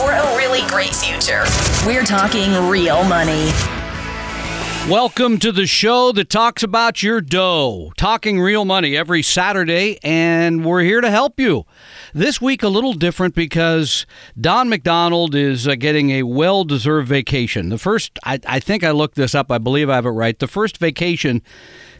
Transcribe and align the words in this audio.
For 0.00 0.12
a 0.12 0.36
really 0.38 0.66
great 0.68 0.94
future. 0.96 1.44
We're 1.86 2.04
talking 2.04 2.54
real 2.68 3.04
money. 3.04 3.50
Welcome 4.88 5.38
to 5.40 5.52
the 5.52 5.66
show 5.66 6.10
that 6.12 6.30
talks 6.30 6.62
about 6.62 7.02
your 7.02 7.20
dough. 7.20 7.92
Talking 7.98 8.40
real 8.40 8.64
money 8.64 8.96
every 8.96 9.22
Saturday, 9.22 9.98
and 10.02 10.64
we're 10.64 10.80
here 10.80 11.02
to 11.02 11.10
help 11.10 11.38
you. 11.38 11.66
This 12.14 12.40
week, 12.40 12.62
a 12.62 12.68
little 12.68 12.94
different 12.94 13.34
because 13.34 14.06
Don 14.40 14.70
McDonald 14.70 15.34
is 15.34 15.68
uh, 15.68 15.74
getting 15.74 16.08
a 16.12 16.22
well 16.22 16.64
deserved 16.64 17.06
vacation. 17.06 17.68
The 17.68 17.76
first, 17.76 18.18
I, 18.24 18.40
I 18.46 18.58
think 18.58 18.82
I 18.82 18.92
looked 18.92 19.16
this 19.16 19.34
up, 19.34 19.52
I 19.52 19.58
believe 19.58 19.90
I 19.90 19.96
have 19.96 20.06
it 20.06 20.10
right. 20.10 20.38
The 20.38 20.48
first 20.48 20.78
vacation 20.78 21.42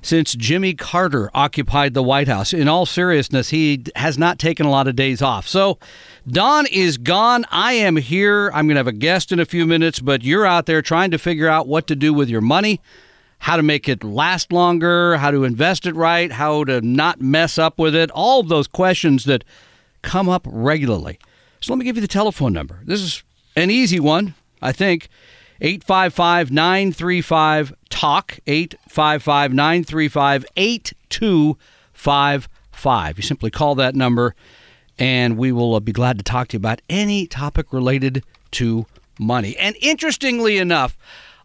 since 0.02 0.34
Jimmy 0.34 0.74
Carter 0.74 1.30
occupied 1.34 1.94
the 1.94 2.02
White 2.02 2.28
House. 2.28 2.52
In 2.52 2.68
all 2.68 2.86
seriousness, 2.86 3.50
he 3.50 3.84
has 3.96 4.18
not 4.18 4.38
taken 4.38 4.66
a 4.66 4.70
lot 4.70 4.88
of 4.88 4.96
days 4.96 5.22
off. 5.22 5.46
So, 5.46 5.78
Don 6.26 6.66
is 6.66 6.98
gone. 6.98 7.44
I 7.50 7.74
am 7.74 7.96
here. 7.96 8.50
I'm 8.54 8.66
going 8.66 8.74
to 8.74 8.80
have 8.80 8.86
a 8.86 8.92
guest 8.92 9.32
in 9.32 9.40
a 9.40 9.44
few 9.44 9.66
minutes, 9.66 10.00
but 10.00 10.22
you're 10.22 10.46
out 10.46 10.66
there 10.66 10.82
trying 10.82 11.10
to 11.10 11.18
figure 11.18 11.48
out 11.48 11.66
what 11.66 11.86
to 11.88 11.96
do 11.96 12.12
with 12.12 12.28
your 12.28 12.40
money, 12.40 12.80
how 13.38 13.56
to 13.56 13.62
make 13.62 13.88
it 13.88 14.04
last 14.04 14.52
longer, 14.52 15.16
how 15.16 15.30
to 15.30 15.44
invest 15.44 15.86
it 15.86 15.94
right, 15.94 16.32
how 16.32 16.64
to 16.64 16.80
not 16.80 17.20
mess 17.20 17.58
up 17.58 17.78
with 17.78 17.94
it, 17.94 18.10
all 18.12 18.40
of 18.40 18.48
those 18.48 18.66
questions 18.66 19.24
that 19.24 19.44
come 20.02 20.28
up 20.28 20.46
regularly. 20.50 21.18
So, 21.60 21.72
let 21.72 21.78
me 21.78 21.84
give 21.84 21.96
you 21.96 22.02
the 22.02 22.08
telephone 22.08 22.52
number. 22.52 22.80
This 22.84 23.00
is 23.00 23.22
an 23.56 23.70
easy 23.70 24.00
one, 24.00 24.34
I 24.62 24.72
think. 24.72 25.08
855 25.60 26.50
935 26.50 27.74
TALK, 27.88 28.40
855 28.46 29.52
935 29.52 30.46
8255. 30.56 33.16
You 33.16 33.22
simply 33.22 33.50
call 33.50 33.74
that 33.74 33.94
number 33.94 34.34
and 35.00 35.38
we 35.38 35.50
will 35.50 35.74
uh, 35.74 35.80
be 35.80 35.92
glad 35.92 36.18
to 36.18 36.24
talk 36.24 36.48
to 36.48 36.56
you 36.56 36.58
about 36.58 36.82
any 36.88 37.26
topic 37.26 37.72
related 37.72 38.22
to 38.52 38.86
money. 39.18 39.56
And 39.56 39.74
interestingly 39.80 40.58
enough, 40.58 40.96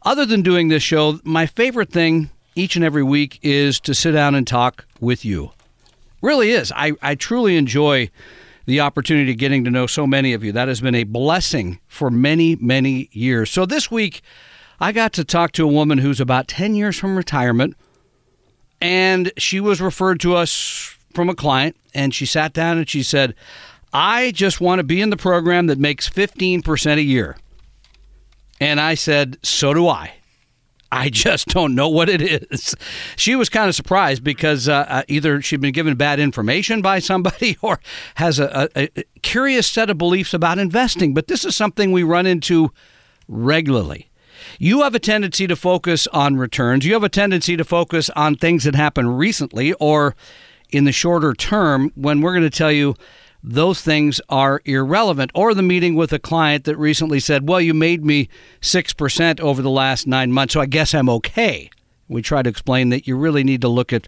other 0.03 0.25
than 0.25 0.41
doing 0.41 0.67
this 0.67 0.83
show, 0.83 1.19
my 1.23 1.45
favorite 1.45 1.89
thing 1.89 2.30
each 2.55 2.75
and 2.75 2.86
every 2.86 3.03
week 3.03 3.39
is 3.41 3.80
to 3.81 3.95
sit 3.95 4.11
down 4.11 4.36
and 4.36 4.45
talk 4.45 4.86
with 4.99 5.25
you. 5.25 5.52
Really 6.21 6.52
is. 6.52 6.71
I, 6.75 6.93
I 7.02 7.16
truly 7.16 7.55
enjoy 7.55 8.09
the 8.66 8.80
opportunity 8.80 9.31
of 9.31 9.38
getting 9.38 9.63
to 9.63 9.71
know 9.71 9.88
so 9.88 10.08
many 10.08 10.33
of 10.33 10.44
you. 10.44 10.52
That 10.52 10.67
has 10.67 10.81
been 10.81 10.95
a 10.95 11.03
blessing 11.03 11.80
for 11.88 12.09
many, 12.09 12.55
many 12.55 13.09
years. 13.11 13.52
So 13.52 13.66
this 13.66 13.89
week, 13.91 14.21
I 14.80 14.91
got 14.91 15.13
to 15.13 15.23
talk 15.23 15.52
to 15.53 15.63
a 15.63 15.71
woman 15.71 15.99
who's 15.99 16.19
about 16.19 16.47
10 16.47 16.75
years 16.75 16.97
from 16.97 17.16
retirement, 17.16 17.75
and 18.81 19.31
she 19.38 19.59
was 19.59 19.80
referred 19.81 20.19
to 20.21 20.36
us 20.36 20.97
from 21.13 21.30
a 21.30 21.36
client, 21.36 21.75
and 21.93 22.13
she 22.13 22.25
sat 22.25 22.53
down 22.53 22.77
and 22.77 22.89
she 22.89 23.03
said, 23.03 23.36
I 23.93 24.31
just 24.31 24.59
want 24.59 24.80
to 24.80 24.83
be 24.83 24.99
in 24.99 25.09
the 25.09 25.17
program 25.17 25.67
that 25.67 25.80
makes 25.80 26.09
15% 26.09 26.97
a 26.97 27.02
year. 27.02 27.38
And 28.59 28.81
I 28.81 28.95
said, 28.95 29.37
So 29.42 29.73
do 29.73 29.87
I. 29.87 30.15
I 30.92 31.10
just 31.10 31.48
don't 31.48 31.76
know 31.76 31.90
what 31.90 32.10
it 32.10 32.22
is. 32.22 32.76
She 33.16 33.36
was 33.36 33.50
kind 33.50 33.68
of 33.68 33.76
surprised 33.76 34.23
because 34.23 34.70
uh, 34.70 34.86
uh, 34.88 35.04
either 35.08 35.42
she'd 35.42 35.62
been 35.62 35.73
given 35.73 35.96
bad 35.96 36.20
information 36.20 36.82
by 36.82 37.00
somebody 37.00 37.58
or 37.62 37.80
has 38.16 38.40
a, 38.40 38.70
a, 38.76 38.90
a 39.00 39.04
curious 39.22 39.68
set 39.68 39.90
of 39.90 39.98
beliefs 39.98 40.34
about 40.34 40.60
investing. 40.60 41.14
But 41.14 41.28
this 41.28 41.44
is 41.44 41.56
something 41.56 41.92
we 41.92 42.04
run 42.04 42.26
into 42.26 42.72
regularly. 43.28 44.10
You 44.60 44.84
have 44.84 44.96
a 44.96 45.00
tendency 45.00 45.48
to 45.48 45.56
focus 45.56 46.08
on 46.08 46.38
returns. 46.38 46.86
You 46.86 46.94
have 46.94 47.04
a 47.04 47.10
tendency 47.10 47.58
to 47.58 47.64
focus 47.64 48.10
on 48.12 48.36
things 48.36 48.64
that 48.64 48.76
happened 48.76 49.17
recently 49.17 49.73
or 49.73 50.16
in 50.72 50.86
the 50.86 50.92
shorter 50.92 51.34
term 51.34 51.92
when 51.96 52.22
we're 52.22 52.34
going 52.34 52.44
to 52.44 52.50
tell 52.50 52.72
you 52.72 52.96
those 53.48 53.82
things 53.82 54.20
are 54.28 54.60
irrelevant. 54.66 55.30
Or 55.36 55.54
the 55.54 55.61
meeting 55.61 55.95
with 55.95 56.11
a 56.11 56.20
client 56.20 56.64
that 56.64 56.78
recently 56.78 57.20
said, 57.20 57.48
Well, 57.48 57.61
you 57.61 57.73
made 57.73 58.04
me 58.04 58.28
6% 58.61 59.39
over 59.39 59.61
the 59.61 59.70
last 59.70 60.08
nine 60.08 60.32
months, 60.32 60.56
so 60.56 60.61
I 60.61 60.66
guess 60.66 60.95
I'm 60.95 61.10
okay. 61.10 61.70
We 62.08 62.22
try 62.23 62.42
to 62.42 62.50
explain 62.50 62.89
that 62.89 63.08
you 63.08 63.16
really 63.16 63.44
need 63.44 63.61
to 63.61 63.67
look 63.67 63.94
at 63.94 64.08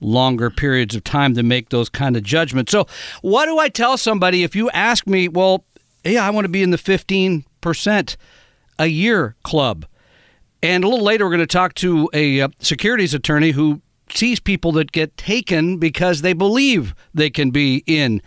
longer 0.00 0.48
periods 0.48 0.94
of 0.94 1.04
time 1.04 1.34
to 1.34 1.42
make 1.42 1.68
those 1.68 1.90
kind 1.90 2.16
of 2.16 2.22
judgments. 2.22 2.72
So, 2.72 2.86
what 3.20 3.46
do 3.46 3.58
I 3.58 3.68
tell 3.68 3.98
somebody 3.98 4.42
if 4.42 4.56
you 4.56 4.70
ask 4.70 5.06
me, 5.06 5.28
Well, 5.28 5.64
yeah, 6.02 6.26
I 6.26 6.30
want 6.30 6.46
to 6.46 6.50
be 6.50 6.62
in 6.62 6.70
the 6.70 6.78
15% 6.78 8.16
a 8.78 8.86
year 8.86 9.36
club? 9.42 9.84
And 10.62 10.84
a 10.84 10.88
little 10.88 11.04
later, 11.04 11.26
we're 11.26 11.30
going 11.30 11.40
to 11.40 11.46
talk 11.46 11.74
to 11.74 12.08
a 12.14 12.40
uh, 12.40 12.48
securities 12.60 13.12
attorney 13.12 13.50
who 13.50 13.82
sees 14.14 14.40
people 14.40 14.72
that 14.72 14.92
get 14.92 15.16
taken 15.18 15.76
because 15.76 16.22
they 16.22 16.32
believe 16.32 16.94
they 17.14 17.30
can 17.30 17.50
be 17.50 17.84
in 17.86 18.22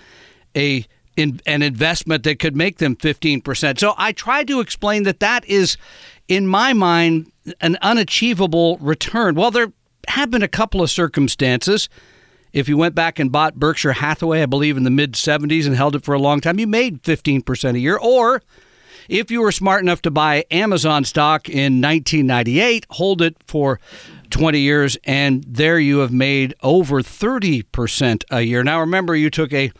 a 0.56 0.86
in 1.16 1.40
an 1.46 1.62
investment 1.62 2.24
that 2.24 2.40
could 2.40 2.56
make 2.56 2.80
them 2.80 2.96
15%. 2.96 3.80
So 3.80 3.94
I 3.98 4.14
tried 4.14 4.48
to 4.48 4.60
explain 4.60 5.04
that 5.04 5.20
that 5.20 5.46
is 5.46 5.78
in 6.28 6.48
my 6.48 6.74
mind 6.74 7.32
an 7.62 7.78
unachievable 7.84 8.78
return. 8.78 9.36
Well, 9.36 9.52
there 9.52 9.72
have 10.08 10.32
been 10.32 10.42
a 10.42 10.48
couple 10.48 10.82
of 10.82 10.90
circumstances. 10.90 11.88
If 12.52 12.68
you 12.68 12.78
went 12.78 12.96
back 12.96 13.20
and 13.20 13.32
bought 13.32 13.56
Berkshire 13.56 13.94
Hathaway, 13.94 14.42
I 14.42 14.48
believe 14.48 14.76
in 14.76 14.84
the 14.84 14.90
mid 14.90 15.14
70s 15.14 15.68
and 15.68 15.76
held 15.76 15.96
it 15.96 16.04
for 16.04 16.16
a 16.16 16.20
long 16.20 16.42
time, 16.42 16.60
you 16.60 16.66
made 16.66 17.04
15% 17.04 17.76
a 17.76 17.80
year 17.80 17.98
or 17.98 18.42
if 19.10 19.30
you 19.30 19.42
were 19.42 19.52
smart 19.52 19.82
enough 19.82 20.02
to 20.04 20.12
buy 20.12 20.46
Amazon 20.50 21.04
stock 21.04 21.50
in 21.50 21.82
1998, 21.82 22.86
hold 22.90 23.22
it 23.22 23.36
for 23.48 23.80
20 24.30 24.60
years, 24.60 24.98
and 25.04 25.44
there 25.44 25.78
you 25.78 26.00
have 26.00 26.14
made 26.14 26.56
over 26.62 27.02
30% 27.02 28.24
a 28.32 28.42
year. 28.42 28.64
Now, 28.64 28.80
remember, 28.80 29.16
you 29.16 29.30
took 29.30 29.52
a 29.54 29.72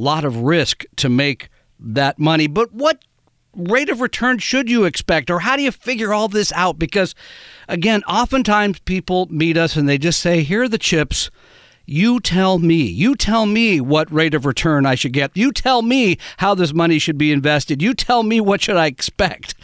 lot 0.00 0.24
of 0.24 0.38
risk 0.38 0.84
to 0.96 1.08
make 1.08 1.48
that 1.78 2.18
money, 2.18 2.46
but 2.46 2.72
what 2.72 3.04
rate 3.54 3.88
of 3.88 4.00
return 4.00 4.38
should 4.38 4.70
you 4.70 4.84
expect, 4.84 5.30
or 5.30 5.40
how 5.40 5.56
do 5.56 5.62
you 5.62 5.72
figure 5.72 6.12
all 6.12 6.28
this 6.28 6.52
out? 6.52 6.78
Because, 6.78 7.14
again, 7.68 8.02
oftentimes 8.04 8.78
people 8.80 9.26
meet 9.30 9.56
us 9.56 9.76
and 9.76 9.88
they 9.88 9.98
just 9.98 10.20
say, 10.20 10.42
Here 10.42 10.62
are 10.62 10.68
the 10.68 10.78
chips. 10.78 11.30
You 11.90 12.20
tell 12.20 12.58
me. 12.58 12.82
You 12.82 13.16
tell 13.16 13.46
me 13.46 13.80
what 13.80 14.12
rate 14.12 14.34
of 14.34 14.44
return 14.44 14.84
I 14.84 14.94
should 14.94 15.14
get. 15.14 15.34
You 15.34 15.52
tell 15.52 15.80
me 15.80 16.18
how 16.36 16.54
this 16.54 16.74
money 16.74 16.98
should 16.98 17.16
be 17.16 17.32
invested. 17.32 17.80
You 17.80 17.94
tell 17.94 18.22
me 18.22 18.42
what 18.42 18.60
should 18.60 18.76
I 18.76 18.86
expect. 18.86 19.54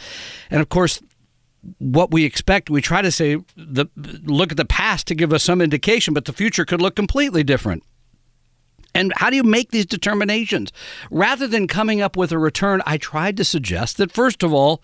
And 0.49 0.59
of 0.59 0.69
course, 0.69 1.03
what 1.77 2.09
we 2.09 2.25
expect, 2.25 2.71
we 2.71 2.81
try 2.81 3.03
to 3.03 3.11
say 3.11 3.37
the 3.55 3.85
look 4.23 4.51
at 4.51 4.57
the 4.57 4.65
past 4.65 5.05
to 5.07 5.15
give 5.15 5.33
us 5.33 5.43
some 5.43 5.61
indication, 5.61 6.15
but 6.15 6.25
the 6.25 6.33
future 6.33 6.65
could 6.65 6.81
look 6.81 6.95
completely 6.95 7.43
different. 7.43 7.83
And 8.95 9.11
how 9.17 9.29
do 9.29 9.35
you 9.35 9.43
make 9.43 9.71
these 9.71 9.85
determinations? 9.85 10.71
Rather 11.11 11.47
than 11.47 11.67
coming 11.67 12.01
up 12.01 12.15
with 12.15 12.31
a 12.31 12.39
return, 12.39 12.81
I 12.85 12.97
tried 12.97 13.35
to 13.37 13.43
suggest 13.43 13.97
that 13.97 14.11
first 14.11 14.41
of 14.41 14.53
all, 14.53 14.81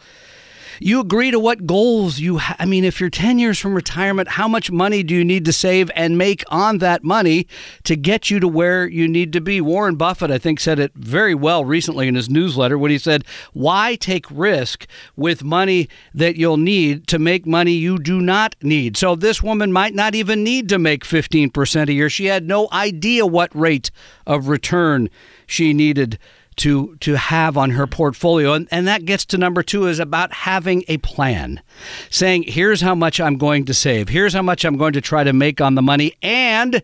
you 0.84 1.00
agree 1.00 1.30
to 1.30 1.40
what 1.40 1.68
goals 1.68 2.20
you 2.20 2.40
ha- 2.40 2.56
I 2.58 2.66
mean, 2.66 2.84
if 2.84 3.00
you're 3.00 3.10
10 3.10 3.38
years 3.38 3.60
from 3.60 3.76
retirement, 3.76 4.30
how 4.30 4.48
much 4.48 4.72
money 4.72 5.04
do 5.04 5.14
you 5.14 5.24
need 5.24 5.46
to 5.46 5.54
save 5.54 5.92
and 5.96 6.18
make 6.18 6.44
on 6.48 6.80
that 6.80 7.04
money 7.04 7.48
to 7.84 7.96
get 7.96 8.32
you 8.32 8.40
to 8.40 8.48
where 8.48 8.88
you 8.88 9.08
need 9.08 9.32
to 9.34 9.42
be? 9.42 9.62
Warren 9.62 9.96
Buffett, 9.96 10.32
I 10.32 10.40
think, 10.40 10.60
said 10.60 10.80
it 10.80 10.92
very 10.96 11.36
well 11.36 11.64
recently 11.64 12.08
in 12.08 12.16
his 12.16 12.30
newsletter 12.30 12.78
when 12.78 12.90
he 12.90 12.98
said, 12.98 13.24
Why 13.54 13.96
take 13.96 14.26
risk 14.32 14.88
with 15.16 15.44
money 15.44 15.88
that 16.16 16.36
you'll 16.36 16.58
need 16.58 17.06
to 17.08 17.20
make 17.20 17.46
money 17.46 17.74
you 17.74 18.00
do 18.00 18.20
not 18.20 18.56
need? 18.64 18.98
So 18.98 19.16
this 19.16 19.44
woman 19.44 19.72
might 19.72 19.94
not 19.94 20.16
even 20.16 20.44
need 20.44 20.68
to 20.70 20.80
make 20.80 21.04
15% 21.04 21.90
a 21.90 21.94
year. 21.94 22.10
She 22.10 22.26
had 22.26 22.48
no 22.48 22.68
idea 22.72 23.26
what 23.28 23.56
rate 23.56 23.92
of 24.26 24.48
return 24.48 25.10
she 25.46 25.74
needed 25.74 26.18
to 26.58 26.96
to 26.98 27.16
have 27.16 27.58
on 27.58 27.72
her 27.72 27.88
portfolio. 27.88 28.54
And, 28.54 28.68
and 28.72 28.88
that 28.88 29.06
gets 29.06 29.26
to 29.26 29.38
number 29.38 29.64
two 29.64 29.88
is 29.88 30.00
about 30.00 30.34
having 30.34 30.84
a 30.88 30.98
plan 30.98 31.62
saying 32.10 32.44
here's 32.44 32.82
how 32.82 32.96
much 32.96 33.20
i'm 33.20 33.38
going 33.38 33.66
to 33.66 33.74
save. 33.74 34.10
Here's 34.10 34.34
how 34.34 34.42
much 34.42 34.66
i'm 34.66 34.78
going 34.78 34.94
to 34.94 35.02
try 35.02 35.24
to 35.24 35.34
make 35.34 35.62
on 35.62 35.76
the 35.76 35.82
money 35.82 36.14
and 36.22 36.82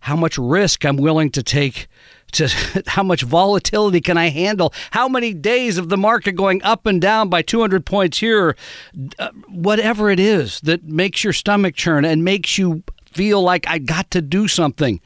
how 0.00 0.16
much 0.16 0.38
risk 0.38 0.84
i'm 0.84 0.96
willing 0.96 1.30
to 1.30 1.42
take 1.42 1.88
to 2.32 2.48
how 2.86 3.02
much 3.02 3.22
volatility 3.22 4.00
can 4.00 4.16
i 4.16 4.28
handle? 4.28 4.72
How 4.92 5.08
many 5.08 5.34
days 5.34 5.78
of 5.78 5.88
the 5.88 5.96
market 5.96 6.32
going 6.32 6.62
up 6.62 6.86
and 6.86 7.00
down 7.00 7.28
by 7.28 7.42
200 7.42 7.84
points 7.84 8.18
here? 8.18 8.56
Uh, 9.18 9.30
whatever 9.48 10.10
it 10.10 10.20
is 10.20 10.60
that 10.60 10.84
makes 10.84 11.24
your 11.24 11.32
stomach 11.32 11.74
churn 11.74 12.04
and 12.04 12.24
makes 12.24 12.56
you 12.56 12.82
feel 13.12 13.42
like 13.42 13.66
i 13.66 13.78
got 13.78 14.10
to 14.10 14.20
do 14.22 14.46
something 14.46 15.00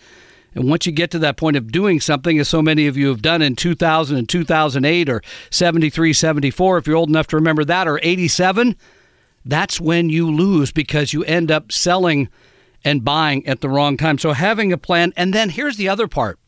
And 0.54 0.69
once 0.69 0.87
you 0.87 0.93
get 0.93 1.10
to 1.12 1.19
that 1.20 1.37
point 1.37 1.56
of 1.56 1.72
doing 1.72 2.00
something, 2.00 2.38
as 2.38 2.49
so 2.49 2.62
many 2.62 2.87
of 2.87 2.96
you 2.96 3.08
have 3.08 3.22
done 3.22 3.43
in 3.43 3.56
2000 3.56 4.16
and 4.16 4.28
2008 4.28 5.08
or 5.08 5.22
73, 5.50 6.12
74, 6.12 6.78
if 6.78 6.87
you're 6.87 6.96
old 6.96 7.08
enough 7.08 7.26
to 7.28 7.37
remember 7.37 7.64
that, 7.64 7.88
or 7.88 8.00
87, 8.02 8.76
that's 9.44 9.81
when 9.81 10.08
you 10.08 10.31
lose 10.31 10.72
because 10.72 11.12
you 11.12 11.25
end 11.25 11.50
up 11.50 11.72
selling 11.72 12.28
and 12.84 13.04
buying 13.04 13.46
at 13.46 13.60
the 13.60 13.69
wrong 13.69 13.96
time. 13.96 14.19
So 14.19 14.32
having 14.32 14.72
a 14.72 14.78
plan. 14.78 15.12
And 15.16 15.32
then 15.32 15.50
here's 15.50 15.76
the 15.76 15.88
other 15.88 16.08
part 16.08 16.38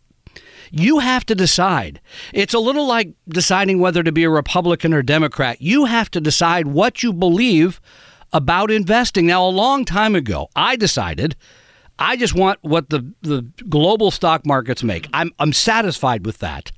you 0.70 0.98
have 0.98 1.24
to 1.26 1.34
decide. 1.34 2.00
It's 2.32 2.54
a 2.54 2.58
little 2.58 2.86
like 2.86 3.12
deciding 3.28 3.78
whether 3.78 4.02
to 4.02 4.10
be 4.10 4.24
a 4.24 4.30
Republican 4.30 4.92
or 4.92 5.02
Democrat. 5.02 5.60
You 5.60 5.84
have 5.84 6.10
to 6.12 6.20
decide 6.20 6.66
what 6.66 7.02
you 7.02 7.12
believe 7.12 7.80
about 8.32 8.70
investing. 8.70 9.26
Now, 9.26 9.46
a 9.46 9.48
long 9.48 9.84
time 9.84 10.16
ago, 10.16 10.48
I 10.56 10.74
decided 10.74 11.36
I 11.98 12.16
just 12.16 12.34
want 12.34 12.58
what 12.62 12.90
the, 12.90 13.12
the 13.22 13.42
global 13.68 14.10
stock 14.10 14.44
markets 14.44 14.82
make. 14.82 15.08
I'm, 15.12 15.30
I'm 15.38 15.52
satisfied 15.52 16.26
with 16.26 16.38
that. 16.38 16.72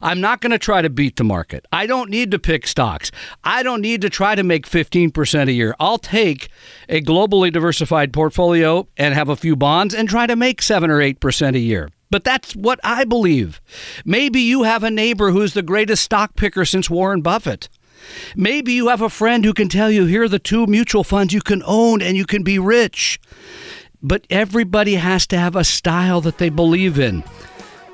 I'm 0.00 0.20
not 0.20 0.40
going 0.40 0.50
to 0.50 0.58
try 0.58 0.82
to 0.82 0.90
beat 0.90 1.16
the 1.16 1.24
market. 1.24 1.66
I 1.72 1.86
don't 1.86 2.10
need 2.10 2.30
to 2.30 2.38
pick 2.38 2.66
stocks. 2.66 3.10
I 3.44 3.62
don't 3.62 3.82
need 3.82 4.00
to 4.00 4.10
try 4.10 4.34
to 4.34 4.42
make 4.42 4.68
15% 4.68 5.48
a 5.48 5.52
year. 5.52 5.74
I'll 5.78 5.98
take 5.98 6.48
a 6.88 7.00
globally 7.02 7.52
diversified 7.52 8.12
portfolio 8.12 8.88
and 8.96 9.14
have 9.14 9.28
a 9.28 9.36
few 9.36 9.56
bonds 9.56 9.94
and 9.94 10.08
try 10.08 10.26
to 10.26 10.36
make 10.36 10.62
7 10.62 10.90
or 10.90 10.98
8% 10.98 11.54
a 11.54 11.58
year. 11.58 11.90
But 12.10 12.24
that's 12.24 12.54
what 12.54 12.80
I 12.84 13.04
believe. 13.04 13.60
Maybe 14.04 14.40
you 14.40 14.64
have 14.64 14.82
a 14.82 14.90
neighbor 14.90 15.30
who's 15.30 15.54
the 15.54 15.62
greatest 15.62 16.02
stock 16.02 16.36
picker 16.36 16.64
since 16.64 16.90
Warren 16.90 17.22
Buffett. 17.22 17.68
Maybe 18.36 18.72
you 18.72 18.88
have 18.88 19.00
a 19.00 19.08
friend 19.08 19.44
who 19.44 19.54
can 19.54 19.68
tell 19.68 19.90
you 19.90 20.06
here 20.06 20.24
are 20.24 20.28
the 20.28 20.38
two 20.38 20.66
mutual 20.66 21.04
funds 21.04 21.32
you 21.32 21.40
can 21.40 21.62
own 21.64 22.02
and 22.02 22.16
you 22.16 22.26
can 22.26 22.42
be 22.42 22.58
rich. 22.58 23.20
But 24.02 24.26
everybody 24.30 24.94
has 24.94 25.26
to 25.28 25.38
have 25.38 25.54
a 25.54 25.64
style 25.64 26.20
that 26.22 26.38
they 26.38 26.50
believe 26.50 26.98
in. 26.98 27.22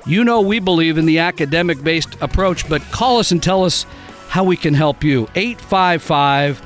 You 0.05 0.23
know, 0.23 0.41
we 0.41 0.59
believe 0.59 0.97
in 0.97 1.05
the 1.05 1.19
academic 1.19 1.83
based 1.83 2.15
approach, 2.21 2.67
but 2.67 2.81
call 2.91 3.19
us 3.19 3.31
and 3.31 3.43
tell 3.43 3.63
us 3.63 3.85
how 4.29 4.43
we 4.43 4.57
can 4.57 4.73
help 4.73 5.03
you. 5.03 5.27
855 5.35 6.61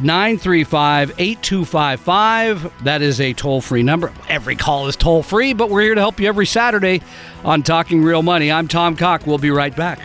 935 0.00 1.10
8255. 1.18 2.84
That 2.84 3.02
is 3.02 3.20
a 3.20 3.32
toll 3.32 3.60
free 3.60 3.82
number. 3.82 4.12
Every 4.28 4.56
call 4.56 4.86
is 4.86 4.96
toll 4.96 5.22
free, 5.22 5.52
but 5.52 5.70
we're 5.70 5.82
here 5.82 5.94
to 5.94 6.00
help 6.00 6.20
you 6.20 6.28
every 6.28 6.46
Saturday 6.46 7.02
on 7.44 7.62
Talking 7.62 8.02
Real 8.02 8.22
Money. 8.22 8.50
I'm 8.50 8.68
Tom 8.68 8.96
Cock. 8.96 9.26
We'll 9.26 9.38
be 9.38 9.50
right 9.50 9.74
back. 9.74 9.98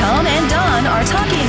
Tom 0.00 0.26
and 0.26 0.50
Don 0.50 0.86
are 0.86 1.04
talking 1.04 1.39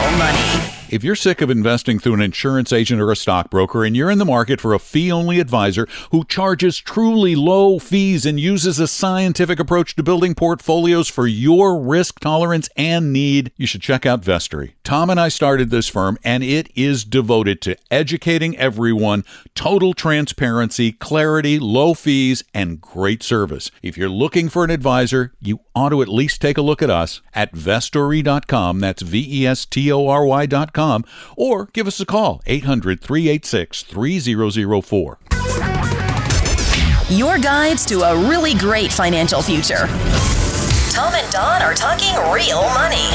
real 0.00 0.18
money. 0.18 0.77
If 0.90 1.04
you're 1.04 1.16
sick 1.16 1.42
of 1.42 1.50
investing 1.50 1.98
through 1.98 2.14
an 2.14 2.22
insurance 2.22 2.72
agent 2.72 2.98
or 3.02 3.12
a 3.12 3.16
stockbroker 3.16 3.84
and 3.84 3.94
you're 3.94 4.10
in 4.10 4.16
the 4.16 4.24
market 4.24 4.58
for 4.58 4.72
a 4.72 4.78
fee 4.78 5.12
only 5.12 5.38
advisor 5.38 5.86
who 6.12 6.24
charges 6.24 6.78
truly 6.78 7.36
low 7.36 7.78
fees 7.78 8.24
and 8.24 8.40
uses 8.40 8.78
a 8.78 8.88
scientific 8.88 9.60
approach 9.60 9.94
to 9.96 10.02
building 10.02 10.34
portfolios 10.34 11.06
for 11.06 11.26
your 11.26 11.78
risk 11.78 12.20
tolerance 12.20 12.70
and 12.74 13.12
need, 13.12 13.52
you 13.58 13.66
should 13.66 13.82
check 13.82 14.06
out 14.06 14.22
Vestory. 14.22 14.72
Tom 14.82 15.10
and 15.10 15.20
I 15.20 15.28
started 15.28 15.68
this 15.68 15.88
firm 15.88 16.16
and 16.24 16.42
it 16.42 16.70
is 16.74 17.04
devoted 17.04 17.60
to 17.62 17.76
educating 17.90 18.56
everyone, 18.56 19.26
total 19.54 19.92
transparency, 19.92 20.92
clarity, 20.92 21.58
low 21.58 21.92
fees, 21.92 22.44
and 22.54 22.80
great 22.80 23.22
service. 23.22 23.70
If 23.82 23.98
you're 23.98 24.08
looking 24.08 24.48
for 24.48 24.64
an 24.64 24.70
advisor, 24.70 25.34
you 25.38 25.60
ought 25.74 25.90
to 25.90 26.00
at 26.00 26.08
least 26.08 26.40
take 26.40 26.56
a 26.56 26.62
look 26.62 26.80
at 26.80 26.88
us 26.88 27.20
at 27.34 27.52
vestory.com. 27.52 28.80
That's 28.80 29.02
V 29.02 29.42
E 29.42 29.46
S 29.46 29.66
T 29.66 29.92
O 29.92 30.08
R 30.08 30.24
Y.com 30.24 30.77
or 31.36 31.66
give 31.72 31.86
us 31.86 32.00
a 32.00 32.06
call 32.06 32.42
800 32.46 33.00
386 33.00 33.82
3004. 33.82 35.18
Your 37.10 37.38
guides 37.38 37.86
to 37.86 38.02
a 38.02 38.28
really 38.28 38.54
great 38.54 38.92
financial 38.92 39.40
future. 39.40 39.86
Tom 40.92 41.14
and 41.14 41.32
Don 41.32 41.62
are 41.62 41.74
talking 41.74 42.14
real 42.30 42.62
money. 42.74 43.08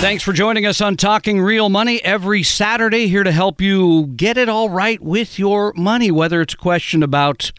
Thanks 0.00 0.22
for 0.22 0.32
joining 0.32 0.66
us 0.66 0.80
on 0.80 0.96
Talking 0.96 1.40
Real 1.40 1.68
Money 1.68 2.02
every 2.04 2.42
Saturday, 2.42 3.06
here 3.06 3.22
to 3.22 3.32
help 3.32 3.60
you 3.60 4.06
get 4.08 4.36
it 4.36 4.48
all 4.48 4.68
right 4.68 5.00
with 5.00 5.38
your 5.38 5.72
money, 5.76 6.10
whether 6.10 6.40
it's 6.40 6.54
a 6.54 6.58
question 6.58 7.02
about 7.02 7.52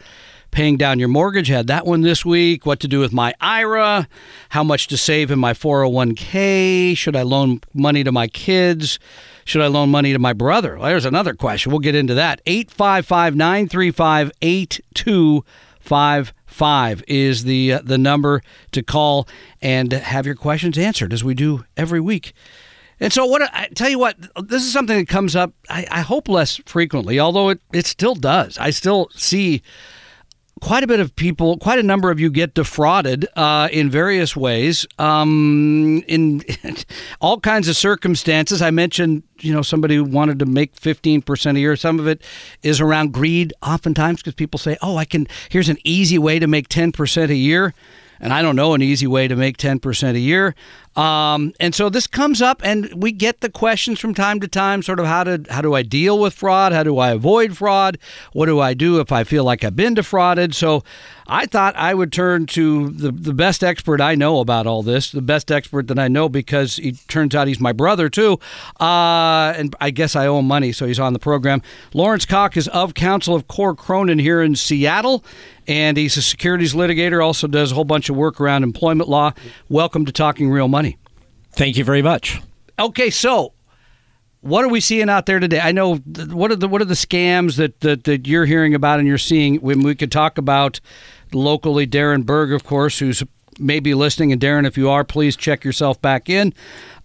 paying 0.56 0.78
down 0.78 0.98
your 1.00 1.10
mortgage. 1.10 1.50
Had 1.50 1.68
that 1.68 1.86
one 1.86 2.00
this 2.00 2.26
week. 2.26 2.66
What 2.66 2.80
to 2.80 2.88
do 2.88 3.02
with 3.02 3.12
my 3.12 3.34
IRA? 3.42 4.08
How 4.50 4.64
much 4.64 4.88
to 4.88 4.96
save 4.96 5.30
in 5.30 5.38
my 5.38 5.52
401k? 5.52 6.96
Should 6.96 7.18
I 7.18 7.24
loan 7.24 7.60
money 7.74 8.06
to 8.06 8.14
my 8.14 8.28
kids? 8.28 8.98
Should 9.44 9.62
I 9.62 9.68
loan 9.68 9.90
money 9.90 10.14
to 10.14 10.20
my 10.20 10.32
brother? 10.32 10.78
Well, 10.78 10.88
there's 10.88 11.04
another 11.04 11.34
question. 11.34 11.74
We'll 11.74 11.80
get 11.80 11.94
into 11.94 12.14
that. 12.14 12.40
855 12.46 13.36
935 13.36 14.32
8255 14.42 17.04
is 17.06 17.44
the, 17.44 17.74
uh, 17.74 17.82
the 17.84 17.98
number 17.98 18.42
to 18.72 18.82
call 18.82 19.28
and 19.62 19.92
have 19.92 20.26
your 20.26 20.36
questions 20.36 20.78
answered 20.78 21.12
as 21.12 21.22
we 21.22 21.34
do 21.34 21.66
every 21.76 22.00
week. 22.00 22.32
And 23.02 23.12
so, 23.12 23.26
what 23.26 23.42
I 23.42 23.68
tell 23.76 23.90
you 23.90 24.00
what, 24.00 24.16
this 24.48 24.64
is 24.64 24.72
something 24.72 25.00
that 25.00 25.10
comes 25.10 25.36
up, 25.36 25.52
I, 25.70 25.86
I 25.92 26.00
hope 26.00 26.30
less 26.30 26.62
frequently, 26.66 27.20
although 27.20 27.50
it, 27.50 27.60
it 27.74 27.86
still 27.86 28.16
does. 28.16 28.58
I 28.58 28.70
still 28.70 29.10
see 29.14 29.62
quite 30.62 30.84
a 30.84 30.88
bit 30.88 31.00
of 31.00 31.16
people, 31.16 31.58
quite 31.58 31.80
a 31.80 31.84
number 31.84 32.10
of 32.12 32.20
you 32.20 32.30
get 32.30 32.54
defrauded 32.54 33.28
uh, 33.36 33.68
in 33.72 33.90
various 33.90 34.36
ways, 34.36 34.88
um, 34.98 36.04
in 36.08 36.44
all 37.22 37.40
kinds 37.40 37.68
of 37.68 37.76
circumstances. 37.76 38.62
I 38.62 38.72
mentioned, 38.72 39.24
you 39.40 39.54
know, 39.54 39.62
somebody 39.62 39.96
who 39.96 40.04
wanted 40.04 40.40
to 40.40 40.46
make 40.46 40.76
15% 40.76 41.56
a 41.56 41.60
year. 41.60 41.76
Some 41.76 42.00
of 42.00 42.08
it 42.08 42.22
is 42.64 42.80
around 42.80 43.14
greed, 43.14 43.54
oftentimes, 43.62 44.22
because 44.22 44.36
people 44.36 44.58
say, 44.58 44.78
oh, 44.82 44.98
I 44.98 45.06
can, 45.06 45.28
here's 45.50 45.70
an 45.70 45.78
easy 45.84 46.18
way 46.18 46.40
to 46.40 46.48
make 46.48 46.70
10% 46.70 47.30
a 47.30 47.36
year. 47.36 47.74
And 48.20 48.34
I 48.34 48.42
don't 48.42 48.56
know 48.56 48.74
an 48.74 48.82
easy 48.82 49.08
way 49.08 49.28
to 49.28 49.36
make 49.36 49.58
10% 49.58 50.16
a 50.16 50.20
year. 50.20 50.56
Um, 50.96 51.52
and 51.60 51.76
so 51.76 51.90
this 51.90 52.08
comes 52.08 52.42
up, 52.42 52.62
and 52.64 52.90
we 52.96 53.12
get 53.12 53.42
the 53.42 53.50
questions 53.50 54.00
from 54.00 54.14
time 54.14 54.40
to 54.40 54.48
time, 54.48 54.82
sort 54.82 55.00
of 55.00 55.06
how 55.06 55.26
to 55.26 55.44
how 55.50 55.62
do 55.62 55.74
I 55.74 55.82
deal 55.82 56.18
with 56.20 56.34
fraud? 56.34 56.72
How 56.72 56.84
do 56.84 56.98
I 57.00 57.10
avoid 57.10 57.58
fraud? 57.58 57.98
What 58.32 58.46
do 58.46 58.62
I 58.62 58.74
do 58.74 59.02
if 59.02 59.12
I 59.12 59.26
feel 59.26 59.44
like 59.44 59.66
I've 59.66 59.76
been 59.76 59.94
defrauded? 59.94 60.56
So 60.56 60.84
I 61.28 61.48
thought 61.48 61.76
I 61.76 61.94
would 61.94 62.14
turn 62.14 62.46
to 62.48 62.92
the 62.92 63.12
the 63.12 63.34
best 63.34 63.62
expert 63.62 64.00
I 64.00 64.16
know 64.16 64.40
about 64.40 64.68
all 64.68 64.84
this, 64.84 65.12
the 65.12 65.22
best 65.22 65.52
expert 65.52 65.90
that 65.90 66.00
I 66.00 66.08
know 66.08 66.30
because 66.30 66.78
he 66.78 66.94
turns 66.94 67.36
out 67.36 67.50
he's 67.50 67.60
my 67.60 67.74
brother 67.74 68.08
too, 68.08 68.40
uh, 68.80 69.54
and 69.58 69.76
I 69.82 69.90
guess 69.90 70.16
I 70.16 70.28
owe 70.28 70.40
him 70.40 70.48
money, 70.48 70.72
so 70.72 70.88
he's 70.88 71.00
on 71.00 71.12
the 71.12 71.20
program. 71.20 71.62
Lawrence 71.94 72.26
Cock 72.26 72.56
is 72.56 72.70
of 72.70 72.94
Counsel 72.94 73.36
of 73.36 73.50
Corr 73.50 73.78
Cronin 73.78 74.20
here 74.20 74.42
in 74.42 74.56
Seattle, 74.56 75.26
and 75.68 75.98
he's 75.98 76.18
a 76.18 76.22
securities 76.22 76.74
litigator. 76.74 77.24
Also 77.24 77.48
does 77.48 77.72
a 77.72 77.76
whole 77.76 77.84
bunch 77.84 78.10
of 78.10 78.16
work 78.16 78.40
around 78.40 78.64
employment 78.64 79.10
law. 79.10 79.34
Welcome 79.70 80.06
to 80.06 80.12
Talking 80.12 80.50
Real 80.50 80.68
Money. 80.68 80.98
Thank 81.52 81.78
you 81.78 81.84
very 81.84 82.02
much. 82.02 82.42
Okay, 82.78 83.10
so 83.10 83.54
what 84.42 84.64
are 84.64 84.70
we 84.70 84.80
seeing 84.80 85.10
out 85.10 85.26
there 85.26 85.40
today? 85.40 85.60
I 85.60 85.72
know 85.72 85.96
what 85.96 86.52
are 86.52 86.56
the 86.56 86.68
what 86.68 86.82
are 86.82 86.86
the 86.86 86.94
scams 86.94 87.58
that 87.58 87.80
that, 87.80 88.04
that 88.04 88.28
you're 88.28 88.46
hearing 88.46 88.76
about 88.76 89.00
and 89.00 89.08
you're 89.08 89.18
seeing. 89.18 89.56
When 89.56 89.82
we 89.82 89.96
could 89.96 90.12
talk 90.12 90.38
about 90.38 90.80
locally, 91.34 91.88
Darren 91.88 92.26
Berg, 92.26 92.52
of 92.52 92.64
course, 92.64 93.00
who's 93.00 93.24
maybe 93.58 93.94
listening. 93.94 94.32
And 94.32 94.42
Darren, 94.42 94.68
if 94.68 94.78
you 94.78 94.90
are, 94.90 95.04
please 95.04 95.36
check 95.36 95.64
yourself 95.64 96.02
back 96.02 96.30
in. 96.30 96.54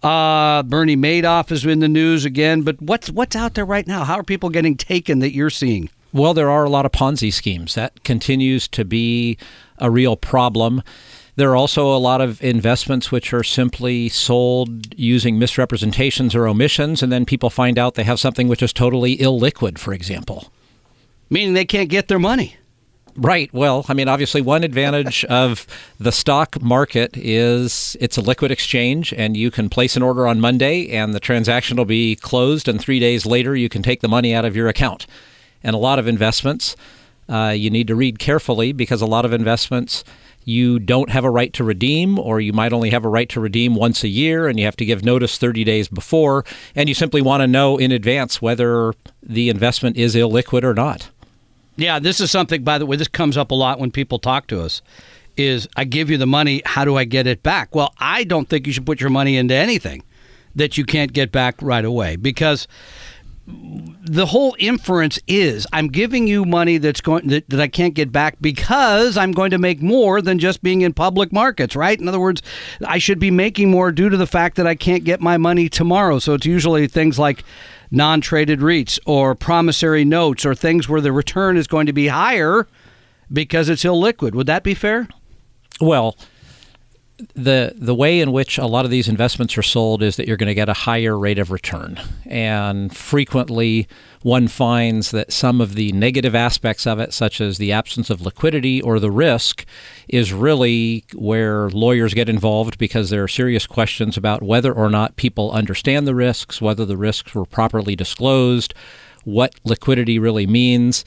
Uh, 0.03 0.63
Bernie 0.65 0.97
Madoff 0.97 1.51
is 1.53 1.65
in 1.65 1.79
the 1.81 1.89
news 1.89 2.25
again. 2.25 2.63
But 2.63 2.81
what's 2.83 3.11
what's 3.11 3.37
out 3.37 3.55
there 3.55 3.65
right 3.65 3.87
now? 3.87 4.05
How 4.05 4.17
are 4.17 4.25
people 4.25 4.51
getting 4.51 4.77
taken 4.77 5.21
that 5.21 5.35
you're 5.35 5.51
seeing? 5.51 5.91
Well, 6.13 6.35
there 6.35 6.51
are 6.51 6.65
a 6.65 6.71
lot 6.71 6.87
of 6.87 6.93
Ponzi 6.93 7.33
schemes. 7.33 7.75
That 7.75 8.03
continues 8.03 8.67
to 8.69 8.85
be 8.85 9.39
a 9.79 9.91
real 9.91 10.17
problem. 10.17 10.83
There 11.37 11.51
are 11.51 11.57
also 11.57 11.95
a 11.95 11.99
lot 11.99 12.21
of 12.21 12.43
investments 12.43 13.13
which 13.13 13.33
are 13.33 13.45
simply 13.45 14.09
sold 14.09 14.99
using 14.99 15.39
misrepresentations 15.39 16.35
or 16.35 16.47
omissions, 16.49 17.03
and 17.03 17.13
then 17.13 17.25
people 17.25 17.49
find 17.49 17.79
out 17.79 17.95
they 17.95 18.05
have 18.05 18.21
something 18.21 18.49
which 18.49 18.63
is 18.63 18.73
totally 18.73 19.17
illiquid, 19.17 19.79
for 19.79 19.95
example. 19.95 20.53
Meaning 21.31 21.55
they 21.55 21.65
can't 21.65 21.89
get 21.89 22.09
their 22.09 22.19
money. 22.19 22.57
Right. 23.17 23.53
Well, 23.53 23.85
I 23.89 23.95
mean, 23.95 24.09
obviously, 24.09 24.41
one 24.43 24.65
advantage 24.65 25.25
of 25.31 25.67
the 25.99 26.13
stock 26.13 26.61
market 26.61 27.17
is 27.17 27.97
it's 28.01 28.17
a 28.17 28.21
liquid 28.21 28.51
exchange, 28.51 29.13
and 29.13 29.37
you 29.37 29.51
can 29.51 29.69
place 29.69 29.97
an 29.97 30.03
order 30.03 30.27
on 30.27 30.41
Monday, 30.41 30.91
and 30.91 31.15
the 31.15 31.21
transaction 31.21 31.77
will 31.77 31.85
be 31.85 32.17
closed, 32.17 32.69
and 32.69 32.81
three 32.81 32.99
days 32.99 33.27
later, 33.27 33.55
you 33.55 33.69
can 33.69 33.83
take 33.83 34.01
the 34.01 34.09
money 34.09 34.35
out 34.35 34.45
of 34.45 34.57
your 34.57 34.69
account. 34.69 35.07
And 35.63 35.75
a 35.75 35.79
lot 35.79 35.99
of 35.99 36.07
investments, 36.07 36.77
uh, 37.29 37.55
you 37.57 37.71
need 37.71 37.87
to 37.89 37.95
read 37.95 38.19
carefully 38.19 38.73
because 38.73 39.03
a 39.03 39.07
lot 39.07 39.25
of 39.25 39.33
investments 39.33 40.05
you 40.45 40.79
don't 40.79 41.11
have 41.11 41.25
a 41.25 41.31
right 41.31 41.53
to 41.53 41.65
redeem, 41.65 42.19
or 42.19 42.41
you 42.41 42.53
might 42.53 42.73
only 42.73 42.91
have 42.91 43.05
a 43.05 43.09
right 43.09 43.29
to 43.29 43.41
redeem 43.41 43.75
once 43.75 44.03
a 44.03 44.09
year, 44.09 44.49
and 44.49 44.59
you 44.59 44.65
have 44.65 44.77
to 44.77 44.85
give 44.85 45.05
notice 45.05 45.37
30 45.37 45.65
days 45.65 45.89
before, 45.89 46.45
and 46.75 46.89
you 46.89 46.95
simply 46.95 47.21
want 47.21 47.43
to 47.43 47.47
know 47.47 47.77
in 47.77 47.93
advance 47.93 48.41
whether 48.41 48.95
the 49.23 49.49
investment 49.49 49.97
is 49.97 50.15
illiquid 50.15 50.65
or 50.65 50.75
not. 50.75 51.11
Yeah, 51.77 51.99
this 51.99 52.21
is 52.21 52.31
something, 52.31 52.65
by 52.65 52.79
the 52.79 52.87
way, 52.87 52.97
this 52.97 53.09
comes 53.09 53.37
up 53.37 53.51
a 53.51 53.55
lot 53.55 53.79
when 53.79 53.91
people 53.91 54.19
talk 54.19 54.47
to 54.49 54.61
us. 54.63 54.83
Is 55.37 55.69
I 55.77 55.85
give 55.85 56.11
you 56.11 56.19
the 56.19 56.27
money, 56.27 56.63
how 56.65 56.85
do 56.85 56.97
I 56.97 57.05
get 57.05 57.27
it 57.27 57.43
back? 57.43 57.75
Well, 57.75 57.95
I 57.99 58.25
don't 58.25 58.49
think 58.49 58.67
you 58.67 58.73
should 58.73 58.87
put 58.87 59.01
your 59.01 59.11
money 59.11 59.37
into 59.37 59.55
anything 59.55 60.03
that 60.55 60.77
you 60.77 60.85
can't 60.85 61.13
get 61.13 61.31
back 61.31 61.55
right 61.63 61.85
away 61.85 62.17
because 62.17 62.67
the 63.47 64.27
whole 64.27 64.57
inference 64.59 65.19
is 65.27 65.67
I'm 65.73 65.89
giving 65.89 66.27
you 66.27 66.45
money 66.45 66.79
that's 66.79 67.01
going 67.01 67.29
that, 67.29 67.49
that 67.49 67.61
I 67.61 67.69
can't 67.69 67.95
get 67.95 68.13
back 68.13 68.37
because 68.41 69.17
I'm 69.17 69.33
going 69.33 69.51
to 69.51 69.59
make 69.59 69.81
more 69.83 70.21
than 70.21 70.39
just 70.39 70.63
being 70.63 70.83
in 70.83 70.93
public 70.93 71.33
markets, 71.33 71.77
right? 71.77 71.99
In 71.99 72.09
other 72.09 72.21
words, 72.21 72.43
I 72.87 72.99
should 72.99 73.19
be 73.19 73.31
making 73.31 73.71
more 73.71 73.93
due 73.93 74.09
to 74.09 74.17
the 74.17 74.27
fact 74.27 74.57
that 74.57 74.67
I 74.67 74.75
can't 74.75 75.05
get 75.05 75.21
my 75.21 75.37
money 75.37 75.69
tomorrow. 75.69 76.19
So 76.19 76.35
it's 76.35 76.47
usually 76.47 76.87
things 76.87 77.19
like 77.19 77.45
non-traded 77.91 78.61
REITs 78.61 78.99
or 79.07 79.35
promissory 79.35 80.05
notes 80.05 80.45
or 80.47 80.55
things 80.55 80.89
where 80.89 81.01
the 81.01 81.13
return 81.13 81.57
is 81.57 81.67
going 81.67 81.87
to 81.87 81.93
be 81.93 82.09
higher 82.09 82.69
because 83.33 83.69
it's 83.69 83.85
illiquid. 83.85 84.35
Would 84.35 84.47
that 84.47 84.63
be 84.63 84.75
fair? 84.75 85.09
Well, 85.81 86.17
the 87.35 87.73
the 87.77 87.95
way 87.95 88.21
in 88.21 88.33
which 88.33 88.59
a 88.59 88.67
lot 88.67 88.85
of 88.85 88.91
these 88.91 89.09
investments 89.09 89.57
are 89.57 89.63
sold 89.63 90.03
is 90.03 90.17
that 90.17 90.27
you're 90.27 90.37
going 90.37 90.49
to 90.49 90.55
get 90.55 90.69
a 90.69 90.75
higher 90.75 91.19
rate 91.19 91.39
of 91.39 91.51
return. 91.51 92.01
And 92.27 92.95
frequently 92.95 93.89
one 94.23 94.49
finds 94.49 95.11
that 95.13 95.33
some 95.33 95.61
of 95.61 95.75
the 95.75 95.93
negative 95.93 96.35
aspects 96.35 96.87
of 96.87 96.99
it 96.99 97.13
such 97.13 97.41
as 97.41 97.59
the 97.59 97.73
absence 97.73 98.11
of 98.11 98.21
liquidity 98.21 98.83
or 98.83 98.99
the 98.99 99.11
risk 99.11 99.65
is 100.09 100.33
really 100.33 101.05
where 101.15 101.71
lawyers 101.71 102.13
get 102.13 102.29
involved 102.29 102.77
because 102.79 103.11
there 103.11 103.23
are 103.23 103.29
serious 103.29 103.67
questions 103.67 104.17
about 104.17 104.43
whether 104.43 104.73
or 104.73 104.91
not 104.91 105.17
people 105.17 105.51
understand 105.53 106.07
the 106.07 106.15
risks 106.15 106.61
whether 106.61 106.85
the 106.85 106.99
risks 106.99 107.35
were 107.35 107.47
properly 107.47 107.97
disclosed 107.97 108.75
what 109.25 109.55
liquidity 109.65 110.19
really 110.19 110.47
means. 110.47 111.05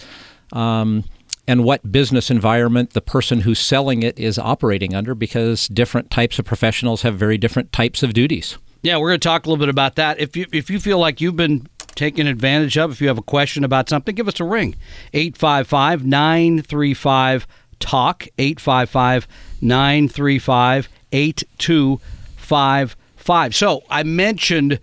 Um, 0.52 1.06
and 1.48 1.64
what 1.64 1.92
business 1.92 2.30
environment 2.30 2.92
the 2.92 3.02
person 3.02 3.42
who's 3.42 3.60
selling 3.60 4.04
it 4.04 4.18
is 4.18 4.40
operating 4.40 4.96
under 4.96 5.14
because 5.14 5.68
different 5.68 6.10
types 6.10 6.40
of 6.40 6.46
professionals 6.46 7.02
have 7.02 7.16
very 7.16 7.38
different 7.38 7.74
types 7.74 8.04
of 8.04 8.14
duties. 8.14 8.58
Yeah, 8.82 8.98
we're 8.98 9.10
going 9.10 9.20
to 9.20 9.28
talk 9.28 9.46
a 9.46 9.50
little 9.50 9.62
bit 9.62 9.70
about 9.70 9.96
that. 9.96 10.20
If 10.20 10.36
you 10.36 10.46
if 10.52 10.70
you 10.70 10.80
feel 10.80 11.00
like 11.00 11.22
you've 11.22 11.36
been 11.36 11.68
taken 11.96 12.28
advantage 12.28 12.78
of, 12.78 12.92
if 12.92 13.02
you 13.02 13.08
have 13.08 13.18
a 13.18 13.24
question 13.24 13.64
about 13.64 13.90
something, 13.90 14.16
give 14.16 14.28
us 14.28 14.40
a 14.40 14.44
ring. 14.44 14.76
855 15.14 16.06
935 16.06 17.48
talk 17.80 18.28
855 18.38 19.28
935 19.62 20.90
8255. 21.12 23.56
So, 23.56 23.84
I 23.90 24.04
mentioned 24.04 24.80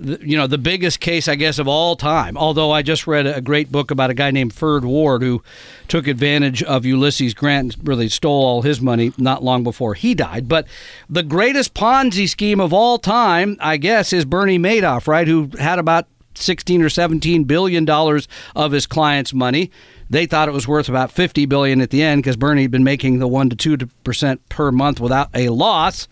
you 0.00 0.36
know 0.36 0.46
the 0.46 0.58
biggest 0.58 1.00
case 1.00 1.28
I 1.28 1.34
guess 1.34 1.58
of 1.58 1.66
all 1.68 1.96
time. 1.96 2.36
Although 2.36 2.70
I 2.70 2.82
just 2.82 3.06
read 3.06 3.26
a 3.26 3.40
great 3.40 3.72
book 3.72 3.90
about 3.90 4.10
a 4.10 4.14
guy 4.14 4.30
named 4.30 4.52
Ferd 4.52 4.84
Ward 4.84 5.22
who 5.22 5.42
took 5.88 6.06
advantage 6.06 6.62
of 6.62 6.84
Ulysses 6.84 7.34
Grant 7.34 7.74
and 7.74 7.88
really 7.88 8.08
stole 8.08 8.44
all 8.44 8.62
his 8.62 8.80
money 8.80 9.12
not 9.18 9.42
long 9.42 9.62
before 9.62 9.94
he 9.94 10.14
died. 10.14 10.48
But 10.48 10.66
the 11.08 11.22
greatest 11.22 11.74
Ponzi 11.74 12.28
scheme 12.28 12.60
of 12.60 12.72
all 12.72 12.98
time, 12.98 13.56
I 13.60 13.76
guess, 13.76 14.12
is 14.12 14.24
Bernie 14.24 14.58
Madoff, 14.58 15.06
right? 15.06 15.26
Who 15.26 15.50
had 15.58 15.78
about 15.78 16.06
16 16.34 16.82
or 16.82 16.88
17 16.88 17.44
billion 17.44 17.84
dollars 17.84 18.28
of 18.54 18.72
his 18.72 18.86
clients' 18.86 19.34
money. 19.34 19.70
They 20.10 20.26
thought 20.26 20.48
it 20.48 20.52
was 20.52 20.68
worth 20.68 20.88
about 20.88 21.12
50 21.12 21.46
billion 21.46 21.80
at 21.80 21.90
the 21.90 22.02
end 22.02 22.22
because 22.22 22.36
Bernie 22.36 22.62
had 22.62 22.70
been 22.70 22.84
making 22.84 23.18
the 23.18 23.28
1 23.28 23.50
to 23.50 23.76
2% 23.76 24.38
per 24.48 24.72
month 24.72 25.00
without 25.00 25.28
a 25.34 25.50
loss. 25.50 26.08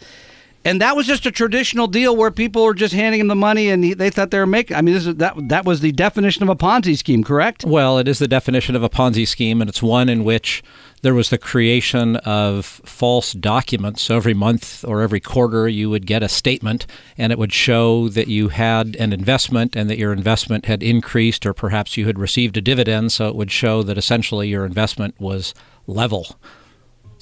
And 0.67 0.81
that 0.81 0.97
was 0.97 1.07
just 1.07 1.25
a 1.27 1.31
traditional 1.31 1.87
deal 1.87 2.17
where 2.17 2.33
people 2.33 2.65
were 2.65 2.75
just 2.75 2.93
handing 2.93 3.21
him 3.21 3.29
the 3.29 3.37
money 3.37 3.69
and 3.69 3.85
he, 3.85 3.95
they 3.95 4.11
thought 4.11 4.33
they 4.33 4.41
were 4.41 4.47
making. 4.47 4.77
I 4.77 4.83
mean, 4.83 4.97
is, 4.97 5.05
that 5.05 5.35
that 5.49 5.65
was 5.65 5.79
the 5.79 5.93
definition 5.93 6.43
of 6.43 6.49
a 6.49 6.57
Ponzi 6.57 6.99
scheme, 6.99 7.23
correct? 7.23 7.65
Well, 7.65 7.99
it 7.99 8.09
is 8.09 8.19
the 8.19 8.27
definition 8.27 8.75
of 8.75 8.83
a 8.83 8.89
Ponzi 8.89 9.29
scheme, 9.29 9.61
and 9.61 9.71
it's 9.71 9.81
one 9.81 10.09
in 10.09 10.25
which 10.25 10.65
there 11.03 11.15
was 11.15 11.31
the 11.31 11.39
creation 11.39 12.17
of 12.17 12.67
false 12.85 13.33
documents. 13.33 14.03
So 14.03 14.17
every 14.17 14.35
month 14.35 14.85
or 14.85 15.03
every 15.03 15.21
quarter, 15.21 15.69
you 15.69 15.89
would 15.89 16.05
get 16.05 16.25
a 16.25 16.29
statement, 16.29 16.85
and 17.17 17.31
it 17.31 17.39
would 17.39 17.53
show 17.53 18.09
that 18.09 18.27
you 18.27 18.49
had 18.49 18.97
an 18.97 19.13
investment 19.13 19.77
and 19.77 19.89
that 19.89 19.99
your 19.99 20.13
investment 20.13 20.67
had 20.67 20.83
increased, 20.83 21.47
or 21.47 21.55
perhaps 21.55 21.97
you 21.97 22.07
had 22.07 22.19
received 22.19 22.57
a 22.57 22.61
dividend. 22.61 23.13
So 23.13 23.29
it 23.29 23.37
would 23.37 23.53
show 23.53 23.85
that 23.85 23.97
essentially 23.97 24.49
your 24.49 24.65
investment 24.65 25.15
was 25.21 25.55
level. 25.87 26.37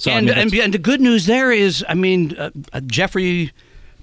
So, 0.05 0.11
and, 0.11 0.29
I 0.29 0.35
mean, 0.35 0.53
and, 0.53 0.53
and 0.53 0.73
the 0.75 0.77
good 0.77 1.01
news 1.01 1.25
there 1.25 1.51
is, 1.51 1.83
I 1.89 1.95
mean, 1.95 2.37
uh, 2.37 2.51
uh 2.71 2.81
Jeffrey 2.81 3.51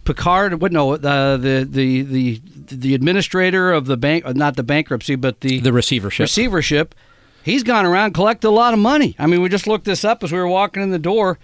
Picard, 0.03 0.61
what 0.61 0.73
no, 0.73 0.95
uh, 0.95 1.37
the 1.37 1.65
the 1.71 2.03
the 2.03 2.43
the 2.67 2.95
administrator 2.97 3.73
of 3.73 3.87
the 3.87 3.97
bank, 3.97 4.27
uh, 4.27 4.33
not 4.33 4.57
the 4.57 4.65
bankruptcy, 4.65 5.15
but 5.15 5.43
the 5.43 5.61
the 5.61 5.73
receivership. 5.73 6.25
Receivership. 6.25 6.97
He's 7.45 7.63
gone 7.63 7.87
around 7.87 8.15
collected 8.15 8.49
a 8.49 8.51
lot 8.51 8.75
of 8.75 8.81
money. 8.81 9.15
I 9.17 9.29
mean, 9.29 9.43
we 9.43 9.49
just 9.49 9.69
looked 9.69 9.85
this 9.85 10.05
up 10.05 10.25
as 10.25 10.33
we 10.33 10.39
were 10.39 10.49
walking 10.49 10.83
in 10.83 10.91
the 10.91 10.99
door. 10.99 11.39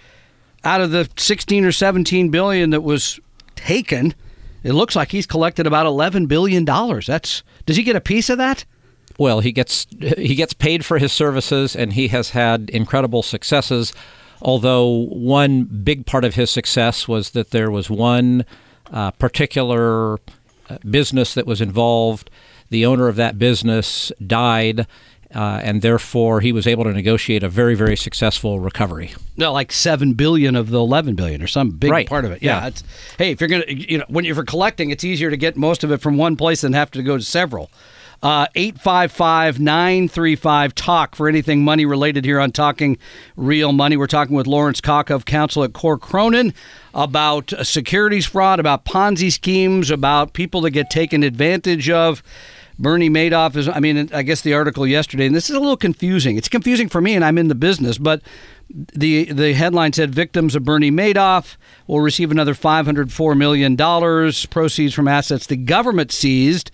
Out 0.65 0.81
of 0.81 0.91
the 0.91 1.09
16 1.17 1.65
or 1.65 1.71
17 1.71 2.31
billion 2.31 2.71
that 2.71 2.81
was 2.81 3.21
taken, 3.55 4.13
it 4.65 4.73
looks 4.73 4.97
like 4.97 5.13
he's 5.13 5.25
collected 5.25 5.69
about 5.69 5.87
11 5.87 6.27
billion 6.27 6.65
dollars. 6.65 7.07
That's 7.07 7.45
does 7.65 7.77
he 7.77 7.85
get 7.85 7.95
a 7.95 8.01
piece 8.01 8.29
of 8.29 8.39
that? 8.39 8.65
Well, 9.19 9.39
he 9.39 9.53
gets 9.53 9.87
he 10.01 10.35
gets 10.35 10.53
paid 10.53 10.85
for 10.85 10.99
his 10.99 11.13
services, 11.13 11.77
and 11.77 11.93
he 11.93 12.09
has 12.09 12.31
had 12.31 12.71
incredible 12.71 13.23
successes 13.23 13.93
although 14.43 14.87
one 14.89 15.65
big 15.65 16.07
part 16.07 16.25
of 16.25 16.35
his 16.35 16.51
success 16.51 17.09
was 17.09 17.31
that 17.31 17.51
there 17.51 17.71
was 17.71 17.91
one 17.91 18.45
uh, 18.93 19.11
particular 19.13 20.15
uh, 20.69 20.79
business 20.89 21.35
that 21.35 21.47
was 21.47 21.61
involved. 21.61 22.31
The 22.71 22.87
owner 22.87 23.09
of 23.09 23.17
that 23.17 23.39
business 23.39 24.13
died. 24.25 24.87
Uh, 25.35 25.61
and 25.63 25.83
therefore, 25.83 26.41
he 26.41 26.53
was 26.53 26.67
able 26.67 26.85
to 26.85 26.93
negotiate 26.93 27.43
a 27.43 27.51
very, 27.51 27.75
very 27.75 27.97
successful 27.97 28.61
recovery. 28.61 29.13
No, 29.37 29.53
like 29.53 29.73
seven 29.73 30.15
billion 30.15 30.57
of 30.57 30.71
the 30.71 30.79
eleven 30.79 31.17
billion, 31.17 31.43
or 31.43 31.47
some 31.47 31.69
big 31.69 31.91
right. 31.91 32.09
part 32.09 32.25
of 32.25 32.33
it. 32.33 32.43
Yeah. 32.43 32.65
yeah. 32.65 32.71
hey, 33.19 33.31
if 33.33 33.41
you're 33.41 33.49
gonna, 33.49 33.67
you 33.69 33.99
know, 33.99 34.07
when 34.09 34.25
you're 34.25 34.43
collecting, 34.45 34.89
it's 34.89 35.05
easier 35.05 35.29
to 35.29 35.37
get 35.37 35.55
most 35.55 35.85
of 35.85 35.93
it 35.93 36.01
from 36.01 36.17
one 36.17 36.37
place 36.37 36.63
than 36.63 36.73
have 36.73 36.91
to 36.93 37.03
go 37.03 37.19
to 37.19 37.23
several. 37.23 37.71
Uh, 38.21 38.47
855 38.57 39.61
935 39.61 40.75
TALK 40.75 41.15
for 41.15 41.29
anything 41.29 41.63
money 41.63 41.87
related 41.87 42.25
here 42.25 42.41
on 42.41 42.51
Talking 42.51 42.99
Real 43.37 43.73
Money. 43.73 43.97
We're 43.97 44.09
talking 44.09 44.35
with 44.35 44.49
Lawrence 44.49 44.81
Cock 44.81 45.09
of 45.09 45.25
counsel 45.25 45.63
at 45.63 45.73
Corr 45.73 46.01
Cronin 46.01 46.53
about 46.93 47.53
securities 47.63 48.27
fraud, 48.27 48.59
about 48.59 48.85
Ponzi 48.85 49.31
schemes, 49.31 49.89
about 49.89 50.33
people 50.33 50.63
that 50.63 50.71
get 50.73 50.91
taken 50.91 51.23
advantage 51.23 51.89
of. 51.91 52.25
Bernie 52.77 53.11
Madoff 53.11 53.57
is, 53.57 53.69
I 53.69 53.81
mean, 53.81 54.09
I 54.13 54.23
guess 54.23 54.41
the 54.41 54.55
article 54.55 54.87
yesterday, 54.87 55.27
and 55.27 55.35
this 55.35 55.51
is 55.51 55.57
a 55.57 55.61
little 55.61 55.77
confusing. 55.77 56.37
It's 56.37 56.49
confusing 56.49 56.89
for 56.89 57.01
me, 57.01 57.15
and 57.15 57.25
I'm 57.25 57.39
in 57.39 57.49
the 57.49 57.57
business, 57.57 57.99
but 57.99 58.23
the 58.71 59.33
the 59.33 59.55
headline 59.55 59.93
said 59.93 60.15
victims 60.15 60.55
of 60.55 60.65
Bernie 60.65 60.91
Madoff 60.91 61.57
will 61.87 62.01
receive 62.01 62.31
another 62.31 62.55
504 62.55 63.35
million 63.35 63.77
dollars 63.77 64.45
proceeds 64.47 64.93
from 64.93 65.09
assets 65.09 65.47
the 65.47 65.57
government 65.57 66.13
seized 66.13 66.71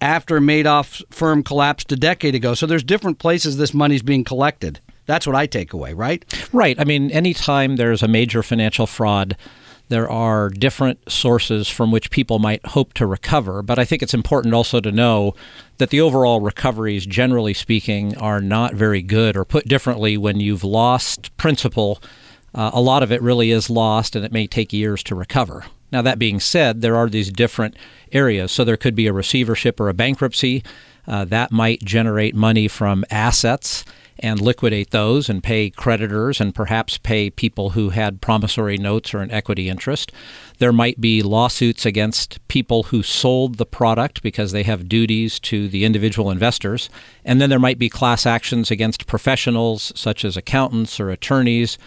after 0.00 0.40
Madoff's 0.40 1.02
firm 1.10 1.42
collapsed 1.42 1.90
a 1.92 1.96
decade 1.96 2.34
ago. 2.34 2.54
So 2.54 2.66
there's 2.66 2.84
different 2.84 3.18
places 3.18 3.56
this 3.56 3.74
money's 3.74 4.02
being 4.02 4.24
collected. 4.24 4.80
That's 5.06 5.26
what 5.26 5.36
I 5.36 5.46
take 5.46 5.72
away, 5.72 5.92
right? 5.92 6.24
Right. 6.52 6.78
I 6.78 6.84
mean, 6.84 7.10
anytime 7.10 7.76
there's 7.76 8.02
a 8.02 8.08
major 8.08 8.42
financial 8.42 8.86
fraud, 8.86 9.36
there 9.88 10.10
are 10.10 10.48
different 10.48 11.10
sources 11.10 11.68
from 11.68 11.92
which 11.92 12.10
people 12.10 12.38
might 12.38 12.64
hope 12.66 12.94
to 12.94 13.06
recover. 13.06 13.62
But 13.62 13.78
I 13.78 13.84
think 13.84 14.02
it's 14.02 14.14
important 14.14 14.54
also 14.54 14.80
to 14.80 14.90
know 14.90 15.34
that 15.78 15.90
the 15.90 16.00
overall 16.00 16.40
recoveries, 16.40 17.04
generally 17.04 17.52
speaking, 17.52 18.16
are 18.16 18.40
not 18.40 18.74
very 18.74 19.02
good. 19.02 19.36
Or 19.36 19.44
put 19.44 19.68
differently, 19.68 20.16
when 20.16 20.40
you've 20.40 20.64
lost 20.64 21.36
principal, 21.36 22.00
uh, 22.54 22.70
a 22.72 22.80
lot 22.80 23.02
of 23.02 23.12
it 23.12 23.20
really 23.20 23.50
is 23.50 23.68
lost 23.68 24.16
and 24.16 24.24
it 24.24 24.32
may 24.32 24.46
take 24.46 24.72
years 24.72 25.02
to 25.04 25.14
recover. 25.14 25.64
Now, 25.94 26.02
that 26.02 26.18
being 26.18 26.40
said, 26.40 26.80
there 26.80 26.96
are 26.96 27.08
these 27.08 27.30
different 27.30 27.76
areas. 28.10 28.50
So 28.50 28.64
there 28.64 28.76
could 28.76 28.96
be 28.96 29.06
a 29.06 29.12
receivership 29.12 29.78
or 29.78 29.88
a 29.88 29.94
bankruptcy. 29.94 30.64
Uh, 31.06 31.24
that 31.26 31.52
might 31.52 31.84
generate 31.84 32.34
money 32.34 32.66
from 32.66 33.04
assets 33.12 33.84
and 34.18 34.40
liquidate 34.40 34.90
those 34.90 35.28
and 35.28 35.40
pay 35.40 35.70
creditors 35.70 36.40
and 36.40 36.52
perhaps 36.52 36.98
pay 36.98 37.30
people 37.30 37.70
who 37.70 37.90
had 37.90 38.20
promissory 38.20 38.76
notes 38.76 39.14
or 39.14 39.20
an 39.20 39.30
equity 39.30 39.68
interest. 39.68 40.10
There 40.58 40.72
might 40.72 41.00
be 41.00 41.22
lawsuits 41.22 41.86
against 41.86 42.40
people 42.48 42.84
who 42.84 43.04
sold 43.04 43.58
the 43.58 43.66
product 43.66 44.20
because 44.20 44.50
they 44.50 44.64
have 44.64 44.88
duties 44.88 45.38
to 45.40 45.68
the 45.68 45.84
individual 45.84 46.28
investors. 46.28 46.90
And 47.24 47.40
then 47.40 47.50
there 47.50 47.60
might 47.60 47.78
be 47.78 47.88
class 47.88 48.26
actions 48.26 48.68
against 48.68 49.06
professionals 49.06 49.92
such 49.94 50.24
as 50.24 50.36
accountants 50.36 50.98
or 50.98 51.10
attorneys 51.10 51.78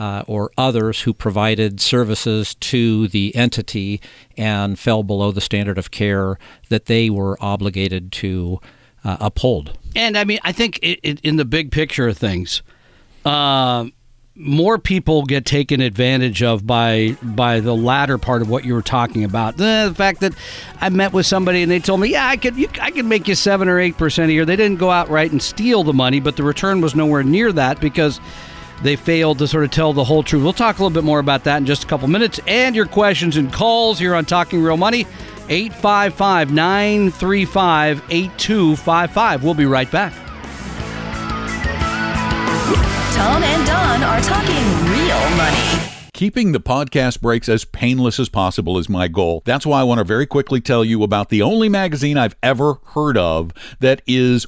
uh, 0.00 0.24
or 0.26 0.50
others 0.56 1.02
who 1.02 1.12
provided 1.12 1.78
services 1.78 2.54
to 2.54 3.06
the 3.08 3.36
entity 3.36 4.00
and 4.34 4.78
fell 4.78 5.02
below 5.02 5.30
the 5.30 5.42
standard 5.42 5.76
of 5.76 5.90
care 5.90 6.38
that 6.70 6.86
they 6.86 7.10
were 7.10 7.36
obligated 7.38 8.10
to 8.10 8.58
uh, 9.04 9.18
uphold. 9.20 9.78
And 9.94 10.16
I 10.16 10.24
mean, 10.24 10.38
I 10.42 10.52
think 10.52 10.78
it, 10.82 11.00
it, 11.02 11.20
in 11.20 11.36
the 11.36 11.44
big 11.44 11.70
picture 11.70 12.08
of 12.08 12.16
things, 12.16 12.62
uh, 13.26 13.86
more 14.34 14.78
people 14.78 15.24
get 15.26 15.44
taken 15.44 15.82
advantage 15.82 16.42
of 16.42 16.66
by 16.66 17.14
by 17.22 17.60
the 17.60 17.74
latter 17.74 18.16
part 18.16 18.40
of 18.40 18.48
what 18.48 18.64
you 18.64 18.72
were 18.72 18.80
talking 18.80 19.22
about. 19.22 19.58
The, 19.58 19.92
fact 19.94 20.20
that 20.20 20.32
I 20.80 20.88
met 20.88 21.12
with 21.12 21.26
somebody 21.26 21.60
and 21.62 21.70
they 21.70 21.78
told 21.78 22.00
me, 22.00 22.08
"Yeah, 22.08 22.26
I 22.26 22.38
could 22.38 22.56
you, 22.56 22.68
I 22.80 22.90
could 22.90 23.04
make 23.04 23.28
you 23.28 23.34
seven 23.34 23.68
or 23.68 23.78
eight 23.78 23.98
percent 23.98 24.30
a 24.30 24.32
year." 24.32 24.46
They 24.46 24.56
didn't 24.56 24.78
go 24.78 24.90
outright 24.90 25.30
and 25.30 25.42
steal 25.42 25.84
the 25.84 25.92
money, 25.92 26.20
but 26.20 26.36
the 26.36 26.42
return 26.42 26.80
was 26.80 26.94
nowhere 26.94 27.22
near 27.22 27.52
that 27.52 27.80
because 27.80 28.18
they 28.82 28.96
failed 28.96 29.38
to 29.38 29.46
sort 29.46 29.64
of 29.64 29.70
tell 29.70 29.92
the 29.92 30.04
whole 30.04 30.22
truth. 30.22 30.42
We'll 30.42 30.52
talk 30.52 30.78
a 30.78 30.82
little 30.82 30.94
bit 30.94 31.04
more 31.04 31.18
about 31.18 31.44
that 31.44 31.58
in 31.58 31.66
just 31.66 31.84
a 31.84 31.86
couple 31.86 32.08
minutes 32.08 32.40
and 32.46 32.74
your 32.74 32.86
questions 32.86 33.36
and 33.36 33.52
calls 33.52 33.98
here 33.98 34.14
on 34.14 34.24
Talking 34.24 34.62
Real 34.62 34.76
Money. 34.76 35.06
855 35.48 36.52
935 36.52 38.02
8255. 38.08 39.44
We'll 39.44 39.54
be 39.54 39.66
right 39.66 39.90
back. 39.90 40.12
Tom 43.14 43.42
and 43.42 43.66
Don 43.66 44.02
are 44.02 44.20
talking 44.20 44.64
real 44.90 45.36
money. 45.36 45.86
Keeping 46.14 46.52
the 46.52 46.60
podcast 46.60 47.20
breaks 47.20 47.48
as 47.48 47.64
painless 47.64 48.20
as 48.20 48.28
possible 48.28 48.78
is 48.78 48.88
my 48.88 49.08
goal. 49.08 49.42
That's 49.46 49.64
why 49.64 49.80
I 49.80 49.84
want 49.84 49.98
to 49.98 50.04
very 50.04 50.26
quickly 50.26 50.60
tell 50.60 50.84
you 50.84 51.02
about 51.02 51.30
the 51.30 51.42
only 51.42 51.68
magazine 51.68 52.18
I've 52.18 52.36
ever 52.42 52.74
heard 52.88 53.16
of 53.16 53.52
that 53.80 54.02
is 54.06 54.46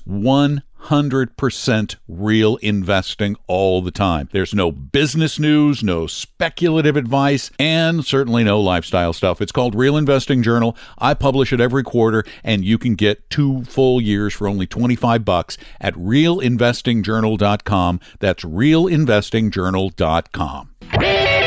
100% 0.85 1.97
real 2.09 2.57
investing 2.57 3.37
all 3.47 3.83
the 3.83 3.91
time. 3.91 4.29
There's 4.33 4.55
no 4.55 4.73
business 4.73 5.39
news, 5.39 5.83
no 5.83 6.07
speculative 6.07 6.97
advice, 6.97 7.51
and 7.59 8.05
certainly 8.05 8.45
no 8.45 8.61
lifestyle 8.61 9.13
stuff. 9.13 9.41
It's 9.41 9.53
called 9.53 9.75
Real 9.75 9.97
Investing 9.97 10.43
Journal. 10.43 10.77
I 10.99 11.15
publish 11.15 11.53
it 11.53 11.61
every 11.61 11.83
quarter, 11.83 12.25
and 12.43 12.65
you 12.65 12.79
can 12.79 12.95
get 12.95 13.29
two 13.31 13.65
full 13.65 14.01
years 14.01 14.35
for 14.35 14.49
only 14.49 14.67
25 14.67 15.25
bucks 15.25 15.59
at 15.81 15.95
realinvestingjournal.com. 15.95 18.01
That's 18.19 18.45
realinvestingjournal.com. 18.45 20.69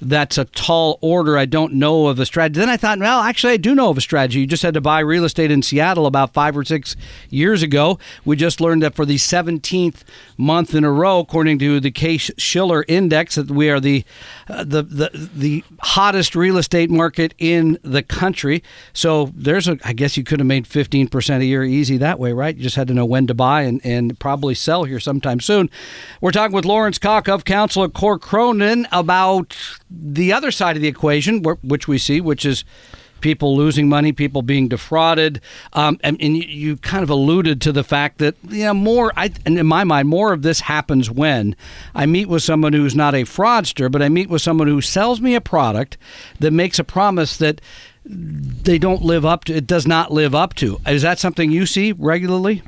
that's 0.00 0.38
a 0.38 0.44
tall 0.44 0.98
order. 1.00 1.38
I 1.38 1.46
don't 1.46 1.74
know 1.74 2.06
of 2.06 2.18
a 2.18 2.26
strategy. 2.26 2.60
Then 2.60 2.68
I 2.68 2.76
thought, 2.76 2.98
well, 2.98 3.20
actually, 3.20 3.54
I 3.54 3.56
do 3.56 3.74
know 3.74 3.90
of 3.90 3.98
a 3.98 4.00
strategy. 4.00 4.40
You 4.40 4.46
just 4.46 4.62
had 4.62 4.74
to 4.74 4.80
buy 4.80 5.00
real 5.00 5.24
estate 5.24 5.50
in 5.50 5.62
Seattle 5.62 6.06
about 6.06 6.32
five 6.32 6.56
or 6.56 6.64
six 6.64 6.96
years 7.30 7.62
ago. 7.62 7.98
We 8.24 8.36
just 8.36 8.60
learned 8.60 8.82
that 8.82 8.94
for 8.94 9.06
the 9.06 9.16
17th 9.16 10.02
month 10.36 10.74
in 10.74 10.84
a 10.84 10.92
row, 10.92 11.20
according 11.20 11.58
to 11.60 11.80
the 11.80 11.90
Case 11.90 12.30
Shiller 12.36 12.84
Index, 12.88 13.36
that 13.36 13.50
we 13.50 13.70
are 13.70 13.80
the 13.80 14.04
uh, 14.48 14.64
the, 14.64 14.82
the 14.82 15.30
the 15.34 15.64
hottest 15.80 16.34
real 16.34 16.58
estate 16.58 16.90
market 16.90 17.34
in 17.38 17.78
the 17.82 18.02
country. 18.02 18.62
So 18.92 19.32
there's 19.34 19.68
a, 19.68 19.78
I 19.84 19.92
guess 19.92 20.16
you 20.16 20.24
could 20.24 20.40
have 20.40 20.46
made 20.46 20.64
15% 20.64 21.40
a 21.40 21.44
year 21.44 21.64
easy 21.64 21.96
that 21.98 22.18
way, 22.18 22.32
right? 22.32 22.56
You 22.56 22.62
just 22.62 22.76
had 22.76 22.88
to 22.88 22.94
know 22.94 23.04
when 23.04 23.26
to 23.26 23.34
buy 23.34 23.62
and, 23.62 23.80
and 23.84 24.18
probably 24.18 24.54
sell 24.54 24.84
here 24.84 25.00
sometime 25.00 25.40
soon. 25.40 25.70
We're 26.20 26.32
talking 26.32 26.54
with 26.54 26.64
Lawrence 26.64 26.98
Cock 26.98 27.28
of 27.28 27.44
Counsel 27.44 27.84
at 27.84 27.92
Corr 27.92 28.20
Cronin 28.20 28.86
about 28.92 29.56
the 29.90 30.32
other 30.32 30.50
side 30.50 30.76
of 30.76 30.82
the 30.82 30.88
equation, 30.88 31.42
which 31.42 31.86
we 31.88 31.98
see, 31.98 32.20
which 32.20 32.44
is 32.44 32.64
people 33.20 33.56
losing 33.56 33.88
money, 33.88 34.12
people 34.12 34.42
being 34.42 34.68
defrauded, 34.68 35.40
um, 35.72 35.98
and, 36.02 36.16
and 36.20 36.36
you, 36.36 36.44
you, 36.44 36.76
kind 36.76 37.02
of 37.02 37.10
alluded 37.10 37.60
to 37.62 37.72
the 37.72 37.84
fact 37.84 38.18
that 38.18 38.34
you 38.48 38.64
know 38.64 38.74
more. 38.74 39.12
I, 39.16 39.32
and 39.44 39.58
in 39.58 39.66
my 39.66 39.84
mind, 39.84 40.08
more 40.08 40.32
of 40.32 40.42
this 40.42 40.60
happens 40.60 41.10
when 41.10 41.56
I 41.94 42.06
meet 42.06 42.28
with 42.28 42.42
someone 42.42 42.72
who's 42.72 42.94
not 42.94 43.14
a 43.14 43.24
fraudster, 43.24 43.90
but 43.90 44.02
I 44.02 44.08
meet 44.08 44.28
with 44.28 44.42
someone 44.42 44.68
who 44.68 44.80
sells 44.80 45.20
me 45.20 45.34
a 45.34 45.40
product 45.40 45.96
that 46.40 46.50
makes 46.50 46.78
a 46.78 46.84
promise 46.84 47.36
that 47.38 47.60
they 48.04 48.78
don't 48.78 49.02
live 49.02 49.24
up 49.24 49.44
to. 49.44 49.54
It 49.54 49.66
does 49.66 49.86
not 49.86 50.12
live 50.12 50.34
up 50.34 50.54
to. 50.54 50.80
Is 50.86 51.02
that 51.02 51.18
something 51.18 51.50
you 51.50 51.66
see 51.66 51.92
regularly? 51.92 52.62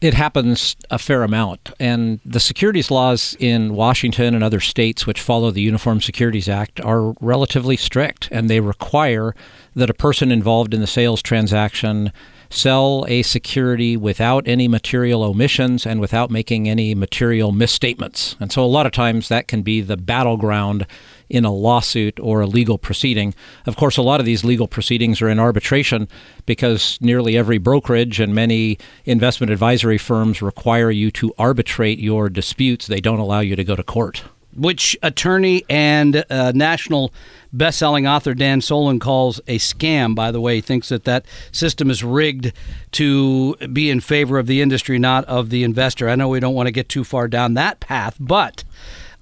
It 0.00 0.14
happens 0.14 0.76
a 0.90 0.98
fair 0.98 1.22
amount. 1.22 1.72
And 1.78 2.20
the 2.24 2.40
securities 2.40 2.90
laws 2.90 3.36
in 3.38 3.74
Washington 3.74 4.34
and 4.34 4.42
other 4.42 4.60
states 4.60 5.06
which 5.06 5.20
follow 5.20 5.50
the 5.50 5.60
Uniform 5.60 6.00
Securities 6.00 6.48
Act 6.48 6.80
are 6.80 7.12
relatively 7.20 7.76
strict, 7.76 8.28
and 8.32 8.48
they 8.48 8.60
require 8.60 9.34
that 9.74 9.90
a 9.90 9.94
person 9.94 10.32
involved 10.32 10.72
in 10.72 10.80
the 10.80 10.86
sales 10.86 11.20
transaction 11.20 12.12
sell 12.50 13.04
a 13.08 13.22
security 13.22 13.96
without 13.96 14.46
any 14.46 14.66
material 14.66 15.22
omissions 15.22 15.86
and 15.86 16.00
without 16.00 16.30
making 16.30 16.68
any 16.68 16.94
material 16.94 17.52
misstatements. 17.52 18.36
And 18.40 18.50
so 18.52 18.64
a 18.64 18.66
lot 18.66 18.86
of 18.86 18.92
times 18.92 19.28
that 19.28 19.48
can 19.48 19.62
be 19.62 19.80
the 19.80 19.96
battleground 19.96 20.86
in 21.28 21.44
a 21.44 21.52
lawsuit 21.52 22.18
or 22.20 22.40
a 22.40 22.46
legal 22.46 22.76
proceeding. 22.76 23.34
Of 23.66 23.76
course, 23.76 23.96
a 23.96 24.02
lot 24.02 24.18
of 24.18 24.26
these 24.26 24.44
legal 24.44 24.66
proceedings 24.66 25.22
are 25.22 25.28
in 25.28 25.38
arbitration 25.38 26.08
because 26.44 26.98
nearly 27.00 27.38
every 27.38 27.58
brokerage 27.58 28.18
and 28.18 28.34
many 28.34 28.78
investment 29.04 29.52
advisory 29.52 29.98
firms 29.98 30.42
require 30.42 30.90
you 30.90 31.12
to 31.12 31.32
arbitrate 31.38 32.00
your 32.00 32.28
disputes. 32.28 32.88
They 32.88 33.00
don't 33.00 33.20
allow 33.20 33.40
you 33.40 33.54
to 33.54 33.64
go 33.64 33.76
to 33.76 33.84
court. 33.84 34.24
Which 34.56 34.96
attorney 35.02 35.64
and 35.68 36.24
uh, 36.28 36.52
national 36.52 37.12
best-selling 37.52 38.06
author 38.06 38.34
Dan 38.34 38.60
Solin 38.60 39.00
calls 39.00 39.40
a 39.46 39.58
scam. 39.58 40.14
By 40.14 40.30
the 40.30 40.40
way, 40.40 40.56
he 40.56 40.60
thinks 40.60 40.88
that 40.88 41.04
that 41.04 41.24
system 41.52 41.90
is 41.90 42.02
rigged 42.02 42.52
to 42.92 43.56
be 43.72 43.90
in 43.90 44.00
favor 44.00 44.38
of 44.38 44.46
the 44.46 44.60
industry, 44.60 44.98
not 44.98 45.24
of 45.26 45.50
the 45.50 45.62
investor. 45.64 46.08
I 46.08 46.16
know 46.16 46.28
we 46.28 46.40
don't 46.40 46.54
want 46.54 46.66
to 46.66 46.72
get 46.72 46.88
too 46.88 47.04
far 47.04 47.28
down 47.28 47.54
that 47.54 47.80
path, 47.80 48.16
but 48.18 48.64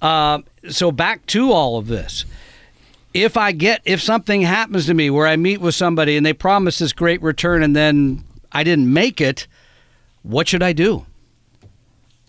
uh, 0.00 0.40
so 0.68 0.92
back 0.92 1.26
to 1.26 1.52
all 1.52 1.78
of 1.78 1.88
this. 1.88 2.24
If 3.14 3.36
I 3.36 3.52
get 3.52 3.80
if 3.84 4.02
something 4.02 4.42
happens 4.42 4.86
to 4.86 4.94
me 4.94 5.10
where 5.10 5.26
I 5.26 5.36
meet 5.36 5.60
with 5.60 5.74
somebody 5.74 6.16
and 6.16 6.24
they 6.24 6.34
promise 6.34 6.78
this 6.78 6.92
great 6.92 7.22
return 7.22 7.62
and 7.62 7.74
then 7.74 8.24
I 8.52 8.64
didn't 8.64 8.92
make 8.92 9.20
it, 9.20 9.46
what 10.22 10.48
should 10.48 10.62
I 10.62 10.72
do? 10.72 11.06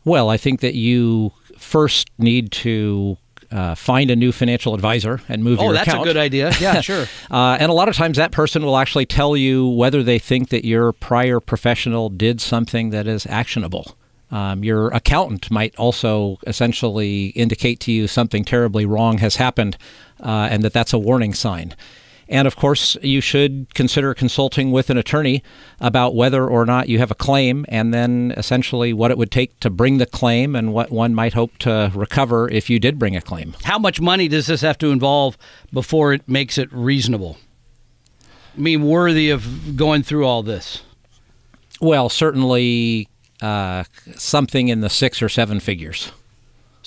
Well, 0.06 0.30
I 0.30 0.38
think 0.38 0.62
that 0.62 0.76
you 0.76 1.34
first 1.70 2.10
need 2.18 2.52
to 2.52 3.18
uh, 3.52 3.76
find 3.76 4.12
a 4.12 4.16
new 4.16 4.32
financial 4.32 4.74
advisor 4.74 5.22
and 5.30 5.44
move 5.44 5.60
oh, 5.60 5.66
your 5.66 5.74
account. 5.74 5.88
Oh, 5.88 5.92
that's 5.92 6.02
a 6.02 6.14
good 6.14 6.18
idea. 6.18 6.52
Yeah, 6.60 6.82
sure. 6.82 7.06
uh, 7.32 7.58
and 7.60 7.70
a 7.70 7.74
lot 7.74 7.88
of 7.88 7.96
times 7.96 8.18
that 8.18 8.32
person 8.32 8.64
will 8.64 8.78
actually 8.78 9.06
tell 9.06 9.38
you 9.38 9.68
whether 9.68 10.04
they 10.04 10.20
think 10.20 10.50
that 10.50 10.66
your 10.66 10.92
prior 10.92 11.40
professional 11.40 12.10
did 12.10 12.42
something 12.42 12.90
that 12.90 13.08
is 13.08 13.26
actionable. 13.28 13.96
Um, 14.32 14.64
your 14.64 14.90
accountant 14.90 15.50
might 15.50 15.76
also 15.78 16.38
essentially 16.46 17.28
indicate 17.28 17.80
to 17.82 17.92
you 17.92 18.08
something 18.08 18.44
terribly 18.44 18.86
wrong 18.86 19.18
has 19.20 19.38
happened 19.38 19.78
uh, 20.20 20.48
and 20.52 20.64
that 20.64 20.74
that's 20.74 20.94
a 20.94 21.00
warning 21.00 21.34
sign. 21.34 21.76
And 22.30 22.48
of 22.48 22.56
course, 22.56 22.96
you 23.02 23.22
should 23.22 23.74
consider 23.74 24.14
consulting 24.14 24.72
with 24.72 24.92
an 24.92 24.98
attorney 24.98 25.44
about 25.82 26.14
whether 26.14 26.48
or 26.48 26.64
not 26.64 26.88
you 26.88 27.00
have 27.00 27.10
a 27.10 27.16
claim, 27.16 27.66
and 27.68 27.92
then 27.92 28.34
essentially 28.38 28.94
what 28.94 29.10
it 29.10 29.18
would 29.18 29.32
take 29.32 29.60
to 29.62 29.72
bring 29.72 29.98
the 29.98 30.06
claim 30.06 30.56
and 30.56 30.72
what 30.72 30.92
one 30.92 31.16
might 31.16 31.34
hope 31.34 31.58
to 31.60 31.92
recover 31.96 32.48
if 32.50 32.70
you 32.70 32.80
did 32.80 33.00
bring 33.00 33.16
a 33.16 33.22
claim. 33.22 33.56
How 33.64 33.80
much 33.80 34.00
money 34.00 34.28
does 34.28 34.46
this 34.46 34.62
have 34.62 34.78
to 34.78 34.92
involve 34.92 35.38
before 35.74 36.14
it 36.14 36.30
makes 36.30 36.60
it 36.60 36.72
reasonable? 36.72 37.38
I 38.56 38.62
mean, 38.62 38.84
worthy 38.84 39.32
of 39.32 39.76
going 39.76 40.04
through 40.04 40.28
all 40.28 40.44
this? 40.44 40.84
Well, 41.82 42.10
certainly 42.10 43.08
uh, 43.42 43.86
something 44.16 44.68
in 44.68 44.82
the 44.82 44.90
six 44.90 45.22
or 45.22 45.30
seven 45.30 45.60
figures. 45.60 46.12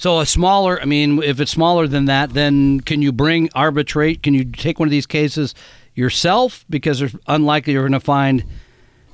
So 0.02 0.18
a 0.18 0.26
smaller, 0.26 0.82
I 0.82 0.84
mean, 0.84 1.22
if 1.22 1.38
it's 1.38 1.52
smaller 1.52 1.86
than 1.86 2.06
that, 2.06 2.34
then 2.34 2.80
can 2.80 3.02
you 3.02 3.12
bring 3.12 3.48
arbitrate? 3.54 4.24
Can 4.24 4.34
you 4.34 4.44
take 4.44 4.80
one 4.80 4.88
of 4.88 4.90
these 4.90 5.06
cases 5.06 5.54
yourself? 5.94 6.64
Because 6.68 7.00
it's 7.00 7.14
unlikely 7.28 7.74
you're 7.74 7.84
going 7.84 7.92
to 7.92 8.00
find 8.00 8.42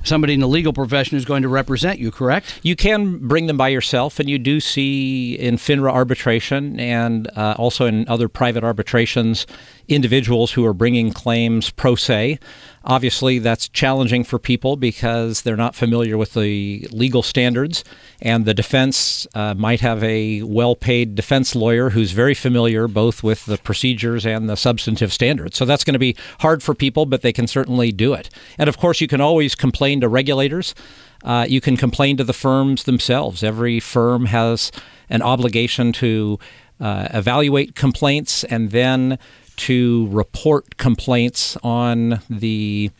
somebody 0.02 0.32
in 0.32 0.40
the 0.40 0.48
legal 0.48 0.72
profession 0.72 1.14
who's 1.14 1.26
going 1.26 1.42
to 1.42 1.48
represent 1.48 1.98
you, 1.98 2.10
correct? 2.10 2.60
You 2.62 2.74
can 2.74 3.18
bring 3.28 3.48
them 3.48 3.58
by 3.58 3.68
yourself, 3.68 4.18
and 4.18 4.30
you 4.30 4.38
do 4.38 4.60
see 4.60 5.34
in 5.34 5.56
FINRA 5.56 5.92
arbitration 5.92 6.80
and 6.80 7.28
uh, 7.36 7.56
also 7.58 7.84
in 7.84 8.08
other 8.08 8.26
private 8.26 8.64
arbitrations 8.64 9.46
individuals 9.88 10.52
who 10.52 10.64
are 10.64 10.72
bringing 10.72 11.12
claims 11.12 11.68
pro 11.68 11.96
se. 11.96 12.38
Obviously, 12.88 13.38
that's 13.38 13.68
challenging 13.68 14.24
for 14.24 14.38
people 14.38 14.74
because 14.76 15.42
they're 15.42 15.56
not 15.56 15.74
familiar 15.74 16.16
with 16.16 16.32
the 16.32 16.88
legal 16.90 17.22
standards, 17.22 17.84
and 18.22 18.46
the 18.46 18.54
defense 18.54 19.26
uh, 19.34 19.52
might 19.52 19.80
have 19.80 20.02
a 20.02 20.42
well 20.42 20.74
paid 20.74 21.14
defense 21.14 21.54
lawyer 21.54 21.90
who's 21.90 22.12
very 22.12 22.32
familiar 22.32 22.88
both 22.88 23.22
with 23.22 23.44
the 23.44 23.58
procedures 23.58 24.24
and 24.24 24.48
the 24.48 24.56
substantive 24.56 25.12
standards. 25.12 25.58
So 25.58 25.66
that's 25.66 25.84
going 25.84 25.92
to 25.92 25.98
be 25.98 26.16
hard 26.40 26.62
for 26.62 26.74
people, 26.74 27.04
but 27.04 27.20
they 27.20 27.32
can 27.32 27.46
certainly 27.46 27.92
do 27.92 28.14
it. 28.14 28.30
And 28.56 28.68
of 28.68 28.78
course, 28.78 29.02
you 29.02 29.06
can 29.06 29.20
always 29.20 29.54
complain 29.54 30.00
to 30.00 30.08
regulators. 30.08 30.74
Uh, 31.22 31.44
you 31.46 31.60
can 31.60 31.76
complain 31.76 32.16
to 32.16 32.24
the 32.24 32.32
firms 32.32 32.84
themselves. 32.84 33.44
Every 33.44 33.80
firm 33.80 34.26
has 34.26 34.72
an 35.10 35.20
obligation 35.20 35.92
to 35.92 36.38
uh, 36.80 37.08
evaluate 37.12 37.74
complaints 37.74 38.44
and 38.44 38.70
then 38.70 39.18
to 39.56 40.08
report 40.10 40.76
complaints 40.76 41.56
on 41.62 42.20
the 42.30 42.90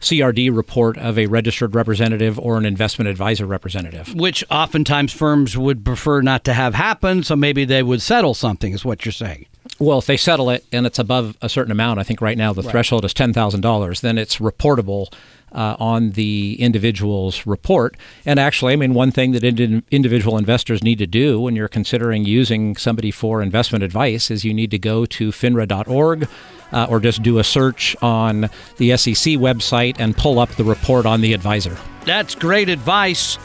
CRD 0.00 0.54
report 0.54 0.96
of 0.98 1.18
a 1.18 1.26
registered 1.26 1.74
representative 1.74 2.38
or 2.38 2.56
an 2.56 2.64
investment 2.64 3.08
advisor 3.08 3.46
representative. 3.46 4.14
Which 4.14 4.44
oftentimes 4.50 5.12
firms 5.12 5.56
would 5.56 5.84
prefer 5.84 6.20
not 6.20 6.44
to 6.44 6.54
have 6.54 6.74
happen, 6.74 7.22
so 7.22 7.36
maybe 7.36 7.64
they 7.64 7.82
would 7.82 8.02
settle 8.02 8.34
something, 8.34 8.72
is 8.72 8.84
what 8.84 9.04
you're 9.04 9.12
saying. 9.12 9.46
Well, 9.78 9.98
if 9.98 10.06
they 10.06 10.16
settle 10.16 10.50
it 10.50 10.64
and 10.72 10.86
it's 10.86 10.98
above 10.98 11.36
a 11.42 11.48
certain 11.48 11.72
amount, 11.72 12.00
I 12.00 12.02
think 12.02 12.20
right 12.20 12.38
now 12.38 12.52
the 12.52 12.62
right. 12.62 12.70
threshold 12.70 13.04
is 13.04 13.14
ten 13.14 13.32
thousand 13.32 13.60
dollars. 13.60 14.00
Then 14.00 14.18
it's 14.18 14.38
reportable 14.38 15.12
uh, 15.52 15.76
on 15.78 16.12
the 16.12 16.56
individual's 16.60 17.46
report. 17.46 17.96
And 18.24 18.38
actually, 18.38 18.72
I 18.72 18.76
mean, 18.76 18.94
one 18.94 19.10
thing 19.10 19.32
that 19.32 19.44
ind- 19.44 19.82
individual 19.90 20.38
investors 20.38 20.82
need 20.82 20.98
to 20.98 21.06
do 21.06 21.40
when 21.40 21.56
you're 21.56 21.68
considering 21.68 22.24
using 22.24 22.76
somebody 22.76 23.10
for 23.10 23.42
investment 23.42 23.84
advice 23.84 24.30
is 24.30 24.44
you 24.44 24.54
need 24.54 24.70
to 24.70 24.78
go 24.78 25.06
to 25.06 25.30
finra.org. 25.30 26.28
Uh, 26.70 26.86
or 26.90 27.00
just 27.00 27.22
do 27.22 27.38
a 27.38 27.44
search 27.44 27.96
on 28.02 28.42
the 28.76 28.94
SEC 28.94 29.36
website 29.38 29.96
and 29.98 30.14
pull 30.18 30.38
up 30.38 30.50
the 30.56 30.64
report 30.64 31.06
on 31.06 31.22
the 31.22 31.32
advisor. 31.32 31.74
That's 32.04 32.34
great 32.34 32.68
advice. 32.68 33.38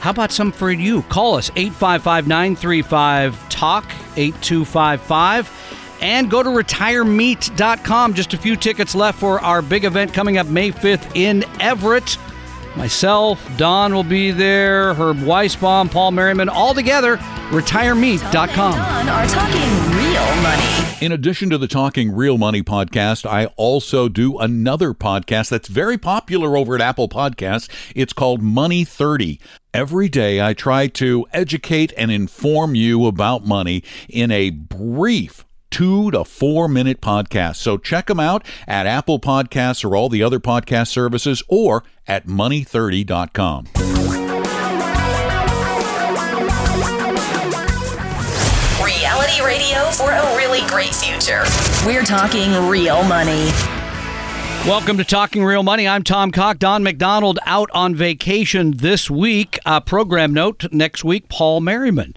How 0.00 0.10
about 0.10 0.32
some 0.32 0.50
for 0.50 0.72
you? 0.72 1.02
Call 1.02 1.36
us 1.36 1.52
855 1.54 2.26
935 2.26 3.48
TALK 3.48 3.84
8255 4.16 5.77
and 6.00 6.30
go 6.30 6.42
to 6.42 6.48
retiremeet.com. 6.48 8.14
Just 8.14 8.34
a 8.34 8.38
few 8.38 8.56
tickets 8.56 8.94
left 8.94 9.18
for 9.18 9.40
our 9.40 9.62
big 9.62 9.84
event 9.84 10.12
coming 10.14 10.38
up 10.38 10.46
May 10.46 10.70
5th 10.70 11.16
in 11.16 11.44
Everett. 11.60 12.16
Myself, 12.76 13.44
Don 13.56 13.92
will 13.92 14.04
be 14.04 14.30
there, 14.30 14.94
Herb 14.94 15.16
Weisbaum, 15.18 15.90
Paul 15.90 16.12
Merriman, 16.12 16.48
all 16.48 16.74
together, 16.74 17.16
retiremeet.com. 17.50 18.72
Don 18.72 19.08
are 19.08 19.26
talking 19.26 19.96
real 19.96 20.42
money. 20.42 20.88
In 21.00 21.12
addition 21.12 21.50
to 21.50 21.58
the 21.58 21.68
Talking 21.68 22.12
Real 22.12 22.38
Money 22.38 22.62
podcast, 22.62 23.24
I 23.28 23.46
also 23.56 24.08
do 24.08 24.38
another 24.38 24.94
podcast 24.94 25.48
that's 25.48 25.68
very 25.68 25.96
popular 25.98 26.56
over 26.56 26.74
at 26.74 26.80
Apple 26.80 27.08
Podcasts. 27.08 27.68
It's 27.94 28.12
called 28.12 28.42
Money 28.42 28.84
30. 28.84 29.40
Every 29.72 30.08
day, 30.08 30.40
I 30.40 30.54
try 30.54 30.88
to 30.88 31.26
educate 31.32 31.92
and 31.96 32.10
inform 32.10 32.74
you 32.74 33.06
about 33.06 33.44
money 33.44 33.82
in 34.08 34.30
a 34.30 34.50
brief 34.50 35.44
two 35.70 36.10
to 36.10 36.24
four 36.24 36.68
minute 36.68 37.00
podcasts. 37.00 37.56
So 37.56 37.76
check 37.76 38.06
them 38.06 38.20
out 38.20 38.44
at 38.66 38.86
Apple 38.86 39.18
Podcasts 39.18 39.84
or 39.84 39.96
all 39.96 40.08
the 40.08 40.22
other 40.22 40.40
podcast 40.40 40.88
services 40.88 41.42
or 41.48 41.84
at 42.06 42.26
money30.com. 42.26 43.66
Reality 48.82 49.42
radio 49.44 49.90
for 49.90 50.10
a 50.10 50.36
really 50.36 50.60
great 50.68 50.94
future. 50.94 51.42
We're 51.84 52.04
talking 52.04 52.52
real 52.68 53.02
money. 53.04 53.50
Welcome 54.66 54.98
to 54.98 55.04
Talking 55.04 55.44
Real 55.44 55.62
Money. 55.62 55.86
I'm 55.86 56.02
Tom 56.02 56.30
Cock. 56.30 56.58
Don 56.58 56.82
McDonald 56.82 57.38
out 57.46 57.70
on 57.72 57.94
vacation 57.94 58.72
this 58.72 59.08
week. 59.10 59.58
Uh, 59.64 59.80
program 59.80 60.32
note 60.32 60.70
next 60.72 61.04
week, 61.04 61.28
Paul 61.28 61.60
Merriman 61.60 62.14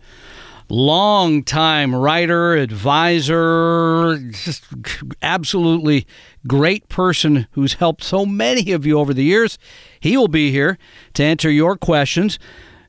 long-time 0.71 1.93
writer, 1.93 2.53
advisor, 2.53 4.17
just 4.31 4.63
absolutely 5.21 6.07
great 6.47 6.88
person 6.88 7.47
who's 7.51 7.73
helped 7.73 8.03
so 8.03 8.25
many 8.25 8.71
of 8.71 8.86
you 8.86 8.97
over 8.97 9.13
the 9.13 9.23
years. 9.23 9.60
He 9.99 10.15
will 10.15 10.29
be 10.29 10.49
here 10.49 10.77
to 11.15 11.23
answer 11.23 11.51
your 11.51 11.75
questions. 11.75 12.39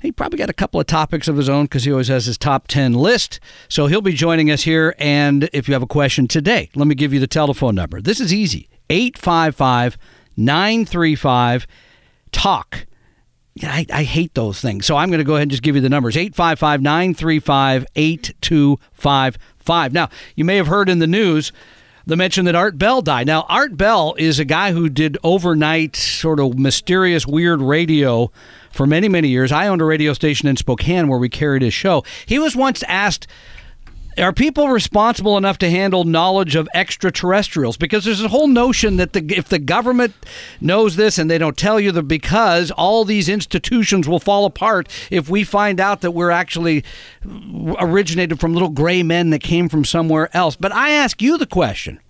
He 0.01 0.13
probably 0.13 0.39
got 0.39 0.51
a 0.51 0.55
couple 0.55 0.81
of 0.81 0.87
topics 0.87 1.27
of 1.27 1.37
his 1.37 1.49
own 1.49 1.65
because 1.65 1.85
he 1.85 1.91
always 1.91 2.09
has 2.09 2.27
his 2.27 2.39
top 2.39 2.69
10 2.69 2.93
list. 2.93 3.41
So 3.69 3.87
he'll 3.87 4.01
be 4.01 4.13
joining 4.13 4.51
us 4.51 4.63
here. 4.63 4.95
And 4.99 5.51
if 5.53 5.69
you 5.69 5.75
have 5.75 5.83
a 5.83 5.87
question 5.87 6.29
today, 6.29 6.71
let 6.75 6.87
me 6.87 6.95
give 6.95 7.13
you 7.13 7.21
the 7.21 7.27
telephone 7.27 7.75
number. 7.75 8.01
This 8.01 8.21
is 8.21 8.33
easy 8.33 8.69
855 8.91 9.99
935 10.37 11.67
TALK. 12.31 12.87
I, 13.63 13.87
I 13.93 14.03
hate 14.05 14.35
those 14.35 14.61
things. 14.61 14.87
So 14.87 14.97
I'm 14.97 15.11
going 15.11 15.19
to 15.19 15.25
go 15.25 15.35
ahead 15.35 15.43
and 15.43 15.51
just 15.51 15.63
give 15.63 15.75
you 15.75 15.83
the 15.83 15.89
numbers 15.89 16.17
855 16.17 16.81
935 16.81 17.87
8255. 17.95 19.93
Now, 19.93 20.09
you 20.35 20.45
may 20.45 20.57
have 20.57 20.69
heard 20.69 20.89
in 20.89 20.99
the 21.01 21.07
news 21.07 21.53
the 22.07 22.17
mention 22.17 22.47
that 22.47 22.55
Art 22.55 22.79
Bell 22.79 23.03
died. 23.03 23.27
Now, 23.27 23.47
Art 23.49 23.77
Bell 23.77 24.15
is 24.19 24.39
a 24.39 24.45
guy 24.45 24.73
who 24.73 24.89
did 24.89 25.19
overnight, 25.23 25.95
sort 25.97 26.41
of 26.41 26.59
mysterious, 26.59 27.27
weird 27.27 27.61
radio 27.61 28.33
for 28.73 28.87
many, 28.87 29.09
many 29.09 29.29
years. 29.29 29.53
I 29.53 29.69
owned 29.69 29.83
a 29.83 29.85
radio 29.85 30.13
station 30.13 30.49
in 30.49 30.57
Spokane 30.57 31.09
where 31.09 31.19
we 31.19 31.29
carried 31.29 31.63
his 31.63 31.75
show. 31.75 32.03
He 32.27 32.39
was 32.39 32.57
once 32.57 32.83
asked 32.89 33.27
are 34.19 34.33
people 34.33 34.69
responsible 34.69 35.37
enough 35.37 35.59
to 35.59 35.71
handle 35.71 36.05
knowledge 36.05 36.55
of 36.57 36.69
extraterrestrials? 36.75 37.77
Because 37.77 38.05
there's 38.05 38.23
a 38.23 38.29
whole 38.29 38.49
notion 38.49 38.97
that 38.97 39.13
the, 39.13 39.25
if 39.37 39.49
the 39.49 39.59
government 39.59 40.15
knows 40.61 40.97
this 40.97 41.19
and 41.19 41.31
they 41.31 41.39
don't 41.39 41.57
tell 41.57 41.81
you 41.81 41.93
that 41.93 42.03
because 42.05 42.71
all 42.71 43.05
these 43.05 43.29
institutions 43.29 44.07
will 44.09 44.21
fall 44.21 44.45
apart 44.45 44.89
if 45.11 45.29
we 45.29 45.45
find 45.45 45.81
out 45.81 46.01
that 46.03 46.11
we're 46.11 46.31
actually 46.31 46.85
originated 47.79 48.41
from 48.41 48.53
little 48.53 48.69
gray 48.69 49.03
men 49.03 49.31
that 49.31 49.43
came 49.43 49.69
from 49.69 49.85
somewhere 49.85 50.35
else. 50.37 50.57
But 50.57 50.73
I 50.73 50.91
ask 50.91 51.23
you 51.23 51.39
the 51.39 51.47
question 51.47 52.01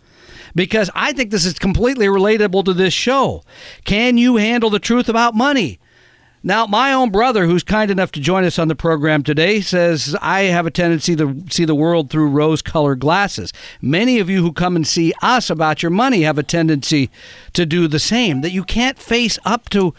because 0.54 0.90
I 0.94 1.12
think 1.12 1.30
this 1.30 1.46
is 1.46 1.58
completely 1.58 2.06
relatable 2.06 2.64
to 2.64 2.74
this 2.74 2.92
show. 2.92 3.44
Can 3.84 4.18
you 4.18 4.36
handle 4.36 4.70
the 4.70 4.78
truth 4.78 5.08
about 5.08 5.34
money? 5.34 5.78
Now, 6.44 6.66
my 6.66 6.92
own 6.92 7.10
brother, 7.10 7.46
who's 7.46 7.62
kind 7.62 7.88
enough 7.90 8.10
to 8.12 8.20
join 8.20 8.44
us 8.44 8.58
on 8.58 8.66
the 8.66 8.74
program 8.74 9.22
today, 9.22 9.60
says 9.60 10.16
I 10.20 10.42
have 10.42 10.66
a 10.66 10.72
tendency 10.72 11.14
to 11.16 11.44
see 11.50 11.64
the 11.64 11.74
world 11.74 12.10
through 12.10 12.30
rose 12.30 12.62
colored 12.62 12.98
glasses. 12.98 13.52
Many 13.80 14.18
of 14.18 14.28
you 14.28 14.42
who 14.42 14.52
come 14.52 14.74
and 14.74 14.86
see 14.86 15.12
us 15.22 15.50
about 15.50 15.84
your 15.84 15.90
money 15.90 16.22
have 16.22 16.38
a 16.38 16.42
tendency 16.42 17.10
to 17.52 17.64
do 17.64 17.86
the 17.86 18.00
same, 18.00 18.40
that 18.40 18.50
you 18.50 18.64
can't 18.64 18.98
face 18.98 19.38
up 19.44 19.68
to 19.70 19.94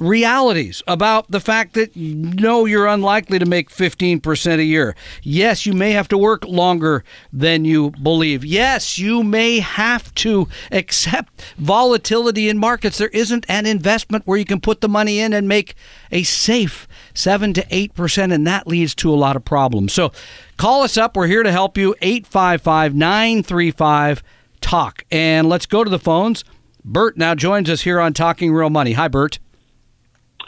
realities 0.00 0.82
about 0.88 1.30
the 1.30 1.40
fact 1.40 1.74
that 1.74 1.94
no, 1.94 2.64
you're 2.64 2.86
unlikely 2.86 3.38
to 3.38 3.46
make 3.46 3.70
15% 3.70 4.58
a 4.58 4.64
year. 4.64 4.96
Yes, 5.22 5.66
you 5.66 5.74
may 5.74 5.92
have 5.92 6.08
to 6.08 6.18
work 6.18 6.44
longer 6.46 7.04
than 7.32 7.64
you 7.64 7.90
believe. 7.90 8.44
Yes, 8.44 8.98
you 8.98 9.22
may 9.22 9.60
have 9.60 10.12
to 10.16 10.48
accept 10.72 11.54
volatility 11.58 12.48
in 12.48 12.58
markets. 12.58 12.98
There 12.98 13.08
isn't 13.08 13.44
an 13.48 13.66
investment 13.66 14.26
where 14.26 14.38
you 14.38 14.44
can 14.44 14.60
put 14.60 14.80
the 14.80 14.88
money 14.88 15.20
in 15.20 15.32
and 15.32 15.46
make 15.46 15.74
a 16.10 16.22
safe 16.22 16.88
7 17.14 17.52
to 17.52 17.62
8%, 17.66 18.32
and 18.32 18.46
that 18.46 18.66
leads 18.66 18.94
to 18.96 19.12
a 19.12 19.16
lot 19.16 19.36
of 19.36 19.44
problems. 19.44 19.92
So 19.92 20.12
call 20.56 20.82
us 20.82 20.96
up. 20.96 21.16
We're 21.16 21.26
here 21.26 21.42
to 21.42 21.52
help 21.52 21.76
you. 21.76 21.94
855 22.00 22.94
935 22.94 24.22
TALK. 24.60 25.04
And 25.10 25.48
let's 25.48 25.66
go 25.66 25.84
to 25.84 25.90
the 25.90 25.98
phones. 25.98 26.44
Bert 26.82 27.18
now 27.18 27.34
joins 27.34 27.68
us 27.68 27.82
here 27.82 28.00
on 28.00 28.14
Talking 28.14 28.52
Real 28.52 28.70
Money. 28.70 28.92
Hi, 28.92 29.08
Bert. 29.08 29.38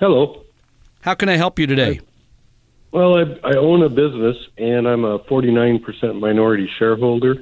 Hello. 0.02 0.42
How 1.02 1.14
can 1.14 1.28
I 1.28 1.36
help 1.36 1.60
you 1.60 1.68
today? 1.68 2.00
Well, 2.90 3.18
I, 3.18 3.50
I 3.50 3.54
own 3.54 3.84
a 3.84 3.88
business 3.88 4.36
and 4.58 4.88
I'm 4.88 5.04
a 5.04 5.20
49% 5.20 6.18
minority 6.18 6.68
shareholder. 6.76 7.36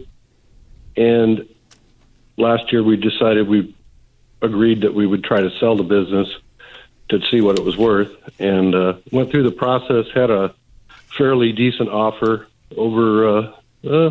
And 0.95 1.49
last 2.37 2.71
year 2.71 2.83
we 2.83 2.99
decided 2.99 3.49
we 3.49 3.75
agreed 4.43 4.83
that 4.83 4.93
we 4.93 5.07
would 5.07 5.25
try 5.25 5.41
to 5.41 5.51
sell 5.59 5.75
the 5.75 5.85
business 5.85 6.29
to 7.09 7.23
see 7.31 7.41
what 7.41 7.59
it 7.59 7.65
was 7.65 7.79
worth 7.79 8.15
and 8.39 8.75
uh, 8.75 8.97
went 9.11 9.31
through 9.31 9.45
the 9.45 9.53
process, 9.53 10.05
had 10.15 10.31
a 10.31 10.55
fairly 11.17 11.53
decent 11.53 11.89
offer 11.89 12.47
over 12.77 13.39
uh, 13.39 13.53
uh, 13.89 14.11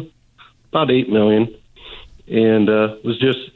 about 0.70 0.90
8 0.90 1.08
million 1.08 1.56
and 2.28 2.68
uh, 2.68 2.96
was 3.04 3.20
just 3.20 3.52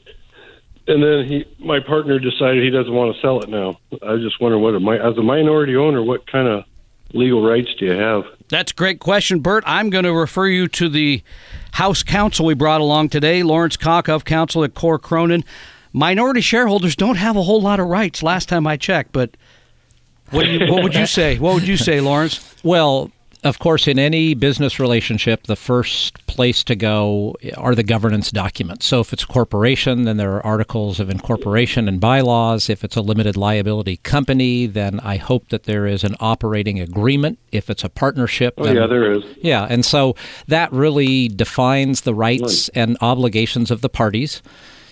and 0.88 1.04
then 1.04 1.26
he, 1.26 1.46
my 1.60 1.80
partner 1.80 2.20
decided 2.20 2.64
he 2.64 2.70
doesn't 2.70 2.94
want 2.94 3.16
to 3.16 3.22
sell 3.22 3.42
it 3.42 3.50
now. 3.50 3.80
I 4.02 4.18
just 4.18 4.42
wonder 4.42 4.58
what, 4.58 4.76
as 4.76 5.18
a 5.18 5.22
minority 5.22 5.76
owner, 5.76 6.04
what 6.04 6.30
kind 6.30 6.48
of 6.48 6.66
legal 7.14 7.46
rights 7.46 7.74
do 7.76 7.86
you 7.86 7.94
have? 7.94 8.24
That's 8.50 8.72
a 8.72 8.76
great 8.76 9.00
question, 9.00 9.40
Bert. 9.40 9.64
I'm 9.66 9.90
going 9.90 10.04
to 10.04 10.14
refer 10.14 10.48
you 10.48 10.68
to 10.70 10.90
the 10.90 11.24
House 11.74 12.04
counsel 12.04 12.46
we 12.46 12.54
brought 12.54 12.82
along 12.82 13.10
today, 13.10 13.44
Lawrence 13.44 13.78
Cock 13.78 14.08
of 14.10 14.26
counsel 14.26 14.64
at 14.64 14.74
Corr 14.74 15.02
Cronin. 15.02 15.44
Minority 15.94 16.42
shareholders 16.42 16.96
don't 16.96 17.16
have 17.16 17.38
a 17.38 17.44
whole 17.44 17.62
lot 17.62 17.80
of 17.80 17.88
rights. 17.88 18.22
Last 18.22 18.50
time 18.50 18.68
I 18.68 18.78
checked, 18.78 19.12
but 19.12 19.38
what, 20.32 20.48
you, 20.48 20.72
what 20.72 20.84
would 20.84 20.96
you 20.96 21.06
say? 21.06 21.38
What 21.38 21.54
would 21.54 21.68
you 21.68 21.78
say, 21.78 22.02
Lawrence? 22.02 22.56
Well, 22.64 23.12
of 23.44 23.60
course, 23.60 23.88
in 23.88 24.00
any 24.00 24.34
business 24.34 24.80
relationship, 24.80 25.44
the 25.44 25.56
first 25.56 26.26
place 26.28 26.64
to 26.64 26.76
go 26.76 27.36
are 27.58 27.76
the 27.76 27.84
governance 27.84 28.32
documents. 28.32 28.86
So, 28.86 29.02
if 29.02 29.14
it's 29.14 29.24
a 29.24 29.28
corporation, 29.28 30.04
then 30.04 30.18
there 30.18 30.34
are 30.34 30.46
articles 30.46 31.00
of 31.00 31.10
incorporation 31.10 31.88
and 31.88 32.00
bylaws. 32.00 32.70
If 32.70 32.84
it's 32.84 32.96
a 32.96 33.02
limited 33.02 33.38
liability 33.38 33.98
company, 33.98 34.66
then 34.66 35.00
I 35.02 35.18
hope 35.18 35.50
that 35.50 35.64
there 35.64 35.86
is 35.86 36.04
an 36.04 36.16
operating 36.20 36.80
agreement. 36.80 37.40
If 37.52 37.70
it's 37.70 37.84
a 37.84 37.90
partnership, 37.90 38.56
oh, 38.58 38.64
then, 38.64 38.76
yeah, 38.76 38.88
there 38.88 39.12
is. 39.12 39.24
Yeah, 39.38 39.68
and 39.70 39.86
so 39.86 40.16
that 40.48 40.72
really 40.72 41.28
defines 41.28 42.02
the 42.02 42.14
rights 42.14 42.70
and 42.70 42.98
obligations 43.02 43.72
of 43.72 43.82
the 43.82 43.90
parties. 43.90 44.42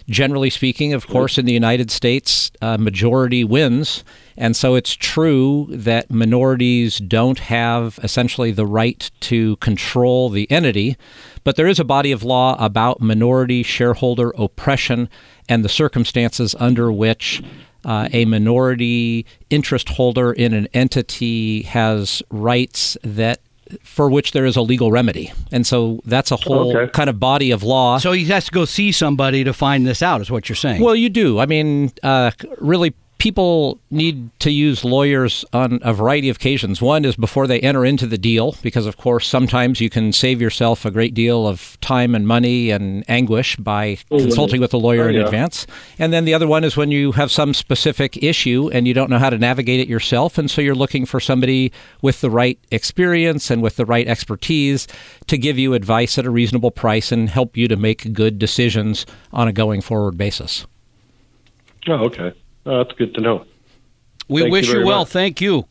Generally 0.10 0.50
speaking, 0.50 0.94
of 0.94 1.08
course, 1.08 1.38
in 1.38 1.46
the 1.46 1.54
United 1.54 1.92
States, 1.92 2.52
uh, 2.62 2.78
majority 2.78 3.44
wins. 3.44 4.04
And 4.42 4.56
so 4.56 4.74
it's 4.74 4.94
true 4.96 5.68
that 5.70 6.10
minorities 6.10 6.98
don't 6.98 7.38
have 7.40 8.00
essentially 8.02 8.50
the 8.52 8.66
right 8.66 9.10
to 9.22 9.56
control 9.58 10.30
the 10.30 10.50
entity, 10.50 10.98
but 11.44 11.56
there 11.58 11.68
is 11.68 11.80
a 11.80 11.84
body 11.84 12.12
of 12.12 12.24
law 12.24 12.56
about 12.60 13.00
minority 13.00 13.62
shareholder 13.62 14.34
oppression 14.38 15.10
and 15.48 15.64
the 15.64 15.70
circumstances 15.70 16.56
under 16.60 16.92
which 16.92 17.44
uh, 17.86 18.10
a 18.14 18.26
minority 18.26 19.28
interest 19.52 19.90
holder 19.90 20.34
in 20.34 20.54
an 20.54 20.68
entity 20.74 21.62
has 21.64 22.24
rights 22.32 22.98
that 23.04 23.42
for 23.84 24.10
which 24.10 24.32
there 24.32 24.46
is 24.46 24.56
a 24.58 24.62
legal 24.62 24.92
remedy. 24.92 25.32
And 25.52 25.66
so 25.68 26.02
that's 26.06 26.32
a 26.32 26.36
whole 26.36 26.76
Okay. 26.76 26.92
kind 26.92 27.10
of 27.10 27.20
body 27.20 27.52
of 27.52 27.62
law. 27.64 28.00
So 28.00 28.12
he 28.12 28.26
has 28.26 28.46
to 28.46 28.52
go 28.52 28.66
see 28.66 28.92
somebody 28.92 29.44
to 29.44 29.54
find 29.54 29.86
this 29.88 30.02
out, 30.02 30.20
is 30.20 30.30
what 30.32 30.50
you're 30.50 30.56
saying. 30.58 30.82
Well, 30.82 30.96
you 30.96 31.10
do. 31.10 31.40
I 31.40 31.46
mean, 31.46 31.92
uh, 32.04 32.32
really, 32.58 32.94
people 33.22 33.80
need 33.92 34.32
to 34.40 34.50
use 34.50 34.84
lawyers 34.84 35.46
on 35.54 35.78
a 35.84 35.94
variety 35.94 36.28
of 36.28 36.38
occasions. 36.38 36.82
One 36.82 37.06
is 37.06 37.16
before 37.16 37.46
they 37.46 37.60
enter 37.60 37.86
into 37.86 38.08
the 38.08 38.18
deal, 38.18 38.56
because, 38.64 38.88
of 38.88 38.98
course, 38.98 39.28
sometimes 39.28 39.80
you 39.80 39.92
can 39.92 40.12
save 40.12 40.42
yourself 40.42 40.86
a 40.86 40.90
great 40.90 41.14
deal 41.14 41.48
of 41.48 41.80
time 41.82 42.16
and 42.16 42.28
money 42.28 42.72
and 42.72 43.08
anguish 43.08 43.58
by 43.58 44.00
oh, 44.10 44.18
consulting 44.18 44.60
with 44.60 44.74
a 44.74 44.78
lawyer 44.78 45.04
Oh, 45.04 45.10
in 45.10 45.16
yeah. 45.18 45.26
advance. 45.26 45.68
And 46.00 46.12
then 46.12 46.26
the 46.26 46.34
other 46.34 46.48
one 46.48 46.64
is 46.64 46.76
when 46.76 46.90
you 46.90 47.12
have 47.12 47.30
some 47.30 47.54
specific 47.54 48.18
issue 48.24 48.72
and 48.74 48.88
you 48.88 48.96
don't 48.96 49.12
know 49.12 49.20
how 49.20 49.30
to 49.30 49.38
navigate 49.38 49.80
it 49.80 49.88
yourself. 49.88 50.40
And 50.40 50.50
so 50.50 50.60
you're 50.60 50.74
looking 50.74 51.06
for 51.06 51.20
somebody 51.20 51.72
with 52.02 52.22
the 52.22 52.32
right 52.32 52.58
experience 52.72 53.52
and 53.52 53.62
with 53.62 53.76
the 53.76 53.86
right 53.86 54.08
expertise 54.08 54.88
to 55.28 55.38
give 55.38 55.60
you 55.60 55.76
advice 55.76 56.18
at 56.18 56.26
a 56.26 56.32
reasonable 56.32 56.72
price 56.72 57.12
and 57.12 57.30
help 57.30 57.56
you 57.56 57.68
to 57.68 57.76
make 57.76 58.14
good 58.14 58.40
decisions 58.40 59.06
on 59.32 59.48
a 59.48 59.54
going 59.54 59.82
forward 59.82 60.18
basis. 60.18 60.66
Oh, 61.88 62.06
okay. 62.06 62.34
Oh, 62.66 62.84
that's 62.84 62.98
good 62.98 63.14
to 63.16 63.22
know. 63.22 63.46
We 64.28 64.42
Thank 64.42 64.52
wish 64.52 64.68
you, 64.68 64.74
very 64.74 64.86
well. 64.86 65.00
much. 65.00 65.10
Thank 65.10 65.42
you. 65.42 65.66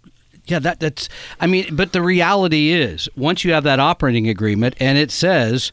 Yeah, 0.46 0.59
that 0.59 0.81
that's. 0.81 1.09
I 1.40 1.46
mean, 1.46 1.74
but 1.76 1.92
the 1.92 2.03
reality 2.03 2.70
is, 2.72 3.09
once 3.16 3.44
you 3.44 3.53
have 3.53 3.64
that 3.64 3.79
operating 3.79 4.29
agreement, 4.29 4.74
and 4.81 4.98
it 4.98 5.11
says, 5.11 5.70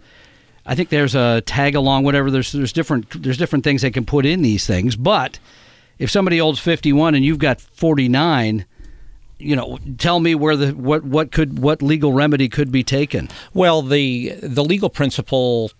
I 0.65 0.75
think 0.75 0.89
there's 0.89 1.15
a 1.15 1.41
tag 1.41 1.75
along, 1.75 2.03
whatever. 2.03 2.29
There's 2.29 2.51
there's 2.51 2.73
different 2.73 3.23
there's 3.23 3.37
different 3.37 3.63
things 3.63 3.81
they 3.81 3.91
can 3.91 4.05
put 4.05 4.25
in 4.25 4.41
these 4.41 4.67
things. 4.67 4.95
But 4.95 5.39
if 5.97 6.11
somebody 6.11 6.37
holds 6.37 6.59
51 6.59 7.15
and 7.15 7.25
you've 7.25 7.39
got 7.39 7.59
49, 7.59 8.65
you 9.39 9.55
know, 9.55 9.79
tell 9.97 10.19
me 10.19 10.35
where 10.35 10.55
the 10.55 10.71
what 10.71 11.03
what 11.03 11.31
could 11.31 11.59
what 11.59 11.81
legal 11.81 12.13
remedy 12.13 12.49
could 12.49 12.71
be 12.71 12.83
taken. 12.83 13.29
Well, 13.53 13.81
the 13.81 14.35
the 14.43 14.63
legal 14.63 14.89
principle 14.89 15.71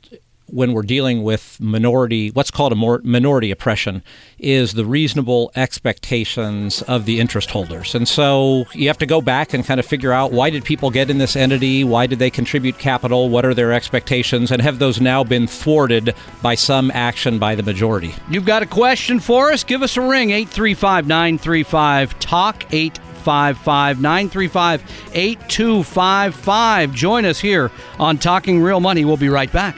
when 0.48 0.74
we're 0.74 0.84
dealing 0.84 1.24
with 1.24 1.58
minority, 1.60 2.30
what's 2.32 2.52
called 2.52 2.72
a 2.72 2.76
minority 2.76 3.52
oppression, 3.52 4.04
is 4.40 4.74
the 4.74 4.86
reasonable 4.86 5.52
expectations 5.56 6.82
of 6.84 7.06
the 7.06 7.20
interest 7.20 7.52
holders. 7.52 7.94
And 7.96 8.08
so 8.08 8.66
you 8.74 8.88
have 8.88 8.98
to 9.00 9.06
go 9.06 9.22
back 9.22 9.54
and 9.54 9.66
kind 9.66 9.80
of 9.80 9.86
figure 9.86 10.12
out 10.12 10.32
why 10.32 10.50
did 10.50 10.64
people 10.64 10.90
get 10.90 11.10
in 11.10 11.18
this 11.18 11.36
entity? 11.36 11.84
Why 11.84 12.08
did 12.08 12.20
they 12.20 12.30
contribute 12.30 12.78
capital? 12.78 13.30
What 13.30 13.46
are 13.46 13.54
their 13.54 13.74
expectations? 13.74 14.52
And 14.52 14.62
have 14.62 14.80
those 14.80 15.02
now 15.02 15.24
been 15.24 15.48
thwarted 15.48 16.16
by 16.42 16.56
some 16.56 16.92
action 16.92 17.40
by 17.40 17.56
the 17.56 17.64
majority? 17.64 18.16
You've 18.30 18.46
got 18.46 18.64
a 18.64 18.68
question 18.68 19.20
for 19.20 19.52
us? 19.52 19.64
Give 19.64 19.84
us 19.84 19.98
a 19.98 20.02
ring 20.02 20.32
835 20.32 21.08
935 21.08 22.20
Talk 22.20 22.66
855 22.72 24.02
935 24.02 24.82
8255. 25.14 26.94
Join 26.94 27.26
us 27.26 27.40
here 27.40 27.72
on 28.00 28.18
Talking 28.18 28.62
Real 28.62 28.80
Money. 28.80 29.06
We'll 29.06 29.18
be 29.18 29.30
right 29.30 29.52
back. 29.52 29.76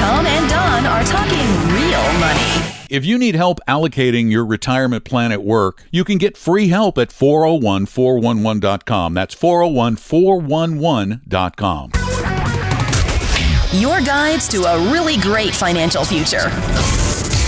Tom 0.00 0.26
and 0.26 0.48
Don 0.48 0.86
are 0.86 1.04
talking 1.04 1.46
real 1.74 2.02
money. 2.18 2.64
If 2.88 3.04
you 3.04 3.18
need 3.18 3.34
help 3.34 3.60
allocating 3.68 4.30
your 4.30 4.46
retirement 4.46 5.04
plan 5.04 5.30
at 5.30 5.44
work, 5.44 5.84
you 5.92 6.04
can 6.04 6.16
get 6.16 6.38
free 6.38 6.68
help 6.68 6.96
at 6.96 7.10
401-411.com. 7.10 9.12
That's 9.14 9.34
401-411.com. 9.34 11.90
Your 13.78 14.00
guides 14.00 14.48
to 14.48 14.64
a 14.64 14.90
really 14.90 15.18
great 15.18 15.54
financial 15.54 16.04
future. 16.04 16.48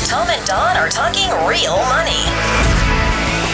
Tom 0.07 0.29
and 0.29 0.47
Don 0.47 0.77
are 0.77 0.91
talking 0.91 1.31
real 1.49 1.79
money. 1.89 2.82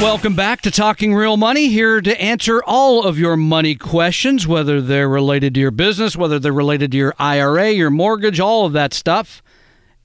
Welcome 0.00 0.36
back 0.36 0.60
to 0.60 0.70
Talking 0.70 1.12
Real 1.12 1.36
Money, 1.36 1.70
here 1.70 2.00
to 2.00 2.22
answer 2.22 2.62
all 2.64 3.04
of 3.04 3.18
your 3.18 3.36
money 3.36 3.74
questions, 3.74 4.46
whether 4.46 4.80
they're 4.80 5.08
related 5.08 5.54
to 5.54 5.60
your 5.60 5.72
business, 5.72 6.14
whether 6.14 6.38
they're 6.38 6.52
related 6.52 6.92
to 6.92 6.96
your 6.96 7.14
IRA, 7.18 7.72
your 7.72 7.90
mortgage, 7.90 8.38
all 8.38 8.64
of 8.64 8.72
that 8.74 8.94
stuff. 8.94 9.42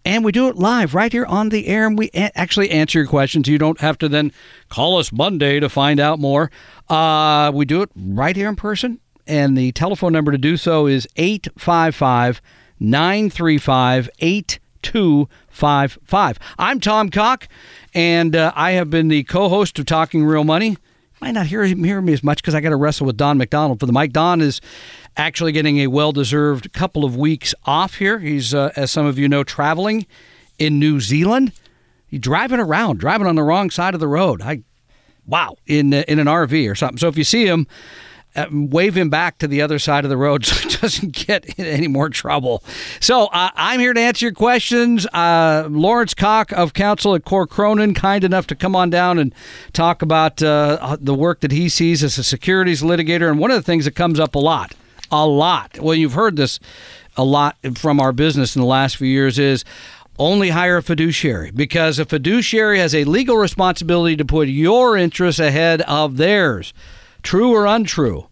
And 0.04 0.26
we 0.26 0.32
do 0.32 0.48
it 0.48 0.56
live 0.56 0.96
right 0.96 1.12
here 1.12 1.26
on 1.26 1.50
the 1.50 1.68
air, 1.68 1.86
and 1.86 1.96
we 1.96 2.10
a- 2.16 2.36
actually 2.36 2.72
answer 2.72 2.98
your 2.98 3.08
questions. 3.08 3.48
You 3.48 3.60
don't 3.60 3.82
have 3.82 4.00
to 4.00 4.10
then 4.10 4.32
call 4.68 4.98
us 4.98 5.12
Monday 5.12 5.60
to 5.60 5.70
find 5.70 6.00
out 6.00 6.18
more. 6.18 6.50
Uh, 6.90 7.52
we 7.54 7.64
do 7.64 7.84
it 7.84 7.92
right 7.96 8.36
here 8.36 8.50
in 8.50 8.56
person, 8.56 9.00
and 9.28 9.56
the 9.56 9.74
telephone 9.74 10.12
number 10.12 10.32
to 10.32 10.40
do 10.40 10.58
so 10.58 10.88
is 10.88 11.08
855 11.18 12.42
935 12.80 14.10
8255. 14.18 16.40
I'm 16.58 16.80
Tom 16.80 17.10
Cock, 17.10 17.48
and 17.94 18.36
uh, 18.36 18.52
I 18.56 18.72
have 18.72 18.90
been 18.90 19.08
the 19.08 19.24
co 19.24 19.50
host 19.50 19.78
of 19.80 19.86
Talking 19.86 20.26
Real 20.26 20.44
Money. 20.44 20.78
Might 21.22 21.32
not 21.32 21.46
hear, 21.46 21.64
hear 21.64 22.02
me 22.02 22.14
as 22.14 22.24
much 22.24 22.38
because 22.38 22.54
I 22.54 22.60
got 22.60 22.70
to 22.70 22.76
wrestle 22.76 23.06
with 23.06 23.16
Don 23.16 23.38
McDonald 23.38 23.80
for 23.80 23.86
the 23.86 23.94
mic. 23.94 24.12
Don 24.12 24.42
is 24.42 24.60
actually 25.16 25.52
getting 25.52 25.80
a 25.80 25.88
well 25.88 26.12
deserved 26.12 26.74
couple 26.74 27.06
of 27.06 27.16
weeks 27.16 27.56
off 27.66 27.96
here. 27.96 28.20
He's, 28.20 28.54
uh, 28.54 28.72
as 28.76 28.92
some 28.92 29.06
of 29.06 29.18
you 29.18 29.30
know, 29.30 29.44
traveling 29.44 30.06
in 30.60 30.80
New 30.80 31.00
Zealand. 31.00 31.54
He's 32.08 32.20
driving 32.20 32.60
around, 32.60 33.00
driving 33.00 33.28
on 33.28 33.36
the 33.36 33.44
wrong 33.44 33.70
side 33.70 33.94
of 33.94 34.00
the 34.00 34.08
road. 34.08 34.42
I 34.42 34.64
wow 35.26 35.56
in 35.66 35.94
uh, 35.94 36.04
in 36.08 36.20
an 36.20 36.28
RV 36.28 36.70
or 36.70 36.76
something. 36.76 36.98
So 36.98 37.08
if 37.08 37.18
you 37.18 37.24
see 37.24 37.46
him, 37.46 37.68
wave 38.52 38.98
him 38.98 39.10
back 39.10 39.38
to 39.39 39.48
the 39.48 39.62
other 39.62 39.80
side 39.80 40.04
of 40.04 40.10
the 40.10 40.17
road 40.17 40.46
so 40.46 40.56
he 40.56 40.76
doesn't 40.78 41.13
get 41.13 41.46
in 41.58 41.65
any 41.65 41.88
more 41.88 42.10
trouble. 42.10 42.63
So 43.00 43.28
uh, 43.28 43.50
I'm 43.56 43.80
here 43.80 43.93
to 43.93 44.00
answer 44.00 44.26
your 44.26 44.34
questions. 44.34 45.06
Uh, 45.08 45.67
Lawrence 45.69 46.13
Cock 46.13 46.52
of 46.52 46.74
Counsel 46.74 47.15
at 47.15 47.24
Corr 47.24 47.48
Cronin, 47.48 47.93
kind 47.93 48.24
enough 48.24 48.48
to 48.48 48.56
come 48.56 48.76
on 48.76 48.89
down 48.89 49.19
and 49.19 49.34
talk 49.74 50.02
about 50.02 50.41
uh, 50.41 50.98
the 51.00 51.13
work 51.13 51.41
that 51.41 51.52
he 51.52 51.69
sees 51.69 52.04
as 52.04 52.17
a 52.17 52.24
securities 52.24 52.82
litigator. 52.82 53.30
And 53.30 53.39
one 53.39 53.52
of 53.52 53.56
the 53.56 53.63
things 53.63 53.86
that 53.86 53.96
comes 53.96 54.19
up 54.19 54.36
a 54.36 54.39
lot, 54.39 54.74
a 55.12 55.26
lot. 55.26 55.80
Well, 55.80 55.96
you've 55.96 56.13
heard 56.13 56.36
this 56.36 56.60
a 57.15 57.24
lot 57.24 57.58
from 57.76 58.00
our 58.00 58.12
business 58.12 58.56
in 58.56 58.62
the 58.62 58.67
last 58.67 58.98
few 58.98 59.08
years 59.08 59.38
is 59.38 59.63
only 60.19 60.50
hire 60.50 60.78
a 60.78 60.84
fiduciary 60.84 61.52
because 61.52 62.00
a 62.00 62.06
fiduciary 62.06 62.80
has 62.80 62.93
a 62.93 63.04
legal 63.04 63.38
responsibility 63.38 64.15
to 64.15 64.26
put 64.26 64.48
your 64.48 64.96
interests 64.98 65.39
ahead 65.39 65.82
of 65.84 66.17
theirs. 66.17 66.74
True 67.24 67.52
or 67.52 67.66
untrue? 67.66 68.28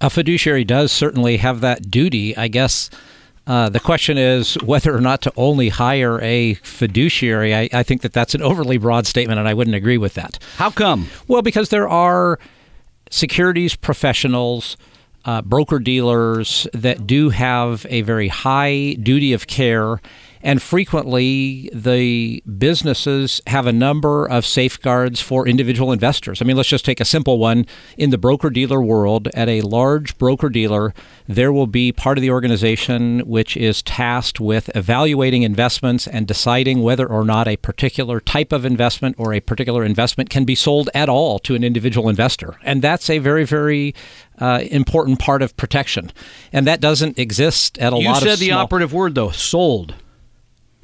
A 0.00 0.10
fiduciary 0.10 0.64
does 0.64 0.92
certainly 0.92 1.38
have 1.38 1.60
that 1.60 1.90
duty. 1.90 2.36
I 2.36 2.48
guess 2.48 2.90
uh, 3.46 3.68
the 3.68 3.80
question 3.80 4.18
is 4.18 4.54
whether 4.62 4.94
or 4.94 5.00
not 5.00 5.22
to 5.22 5.32
only 5.36 5.68
hire 5.68 6.20
a 6.20 6.54
fiduciary. 6.54 7.54
I, 7.54 7.68
I 7.72 7.82
think 7.82 8.02
that 8.02 8.12
that's 8.12 8.34
an 8.34 8.42
overly 8.42 8.76
broad 8.76 9.06
statement, 9.06 9.38
and 9.38 9.48
I 9.48 9.54
wouldn't 9.54 9.76
agree 9.76 9.98
with 9.98 10.14
that. 10.14 10.38
How 10.56 10.70
come? 10.70 11.08
Well, 11.28 11.42
because 11.42 11.68
there 11.68 11.88
are 11.88 12.38
securities 13.10 13.76
professionals, 13.76 14.76
uh, 15.24 15.42
broker 15.42 15.78
dealers 15.78 16.66
that 16.72 17.06
do 17.06 17.30
have 17.30 17.86
a 17.88 18.02
very 18.02 18.28
high 18.28 18.94
duty 18.94 19.32
of 19.32 19.46
care. 19.46 20.00
And 20.46 20.60
frequently, 20.60 21.70
the 21.72 22.42
businesses 22.58 23.40
have 23.46 23.66
a 23.66 23.72
number 23.72 24.26
of 24.28 24.44
safeguards 24.44 25.18
for 25.22 25.48
individual 25.48 25.90
investors. 25.90 26.42
I 26.42 26.44
mean, 26.44 26.54
let's 26.58 26.68
just 26.68 26.84
take 26.84 27.00
a 27.00 27.04
simple 27.06 27.38
one. 27.38 27.64
In 27.96 28.10
the 28.10 28.18
broker 28.18 28.50
dealer 28.50 28.82
world, 28.82 29.28
at 29.32 29.48
a 29.48 29.62
large 29.62 30.18
broker 30.18 30.50
dealer, 30.50 30.92
there 31.26 31.50
will 31.50 31.66
be 31.66 31.92
part 31.92 32.18
of 32.18 32.22
the 32.22 32.30
organization 32.30 33.20
which 33.20 33.56
is 33.56 33.80
tasked 33.82 34.38
with 34.38 34.70
evaluating 34.76 35.44
investments 35.44 36.06
and 36.06 36.26
deciding 36.26 36.82
whether 36.82 37.06
or 37.06 37.24
not 37.24 37.48
a 37.48 37.56
particular 37.56 38.20
type 38.20 38.52
of 38.52 38.66
investment 38.66 39.16
or 39.18 39.32
a 39.32 39.40
particular 39.40 39.82
investment 39.82 40.28
can 40.28 40.44
be 40.44 40.54
sold 40.54 40.90
at 40.94 41.08
all 41.08 41.38
to 41.38 41.54
an 41.54 41.64
individual 41.64 42.10
investor. 42.10 42.56
And 42.62 42.82
that's 42.82 43.08
a 43.08 43.16
very, 43.18 43.46
very 43.46 43.94
uh, 44.38 44.60
important 44.70 45.18
part 45.20 45.40
of 45.40 45.56
protection. 45.56 46.12
And 46.52 46.66
that 46.66 46.82
doesn't 46.82 47.18
exist 47.18 47.78
at 47.78 47.94
a 47.94 47.96
You 47.96 48.08
lot 48.08 48.16
You 48.16 48.28
said 48.28 48.32
of 48.34 48.40
the 48.40 48.48
small- 48.48 48.58
operative 48.58 48.92
word 48.92 49.14
though, 49.14 49.30
sold. 49.30 49.94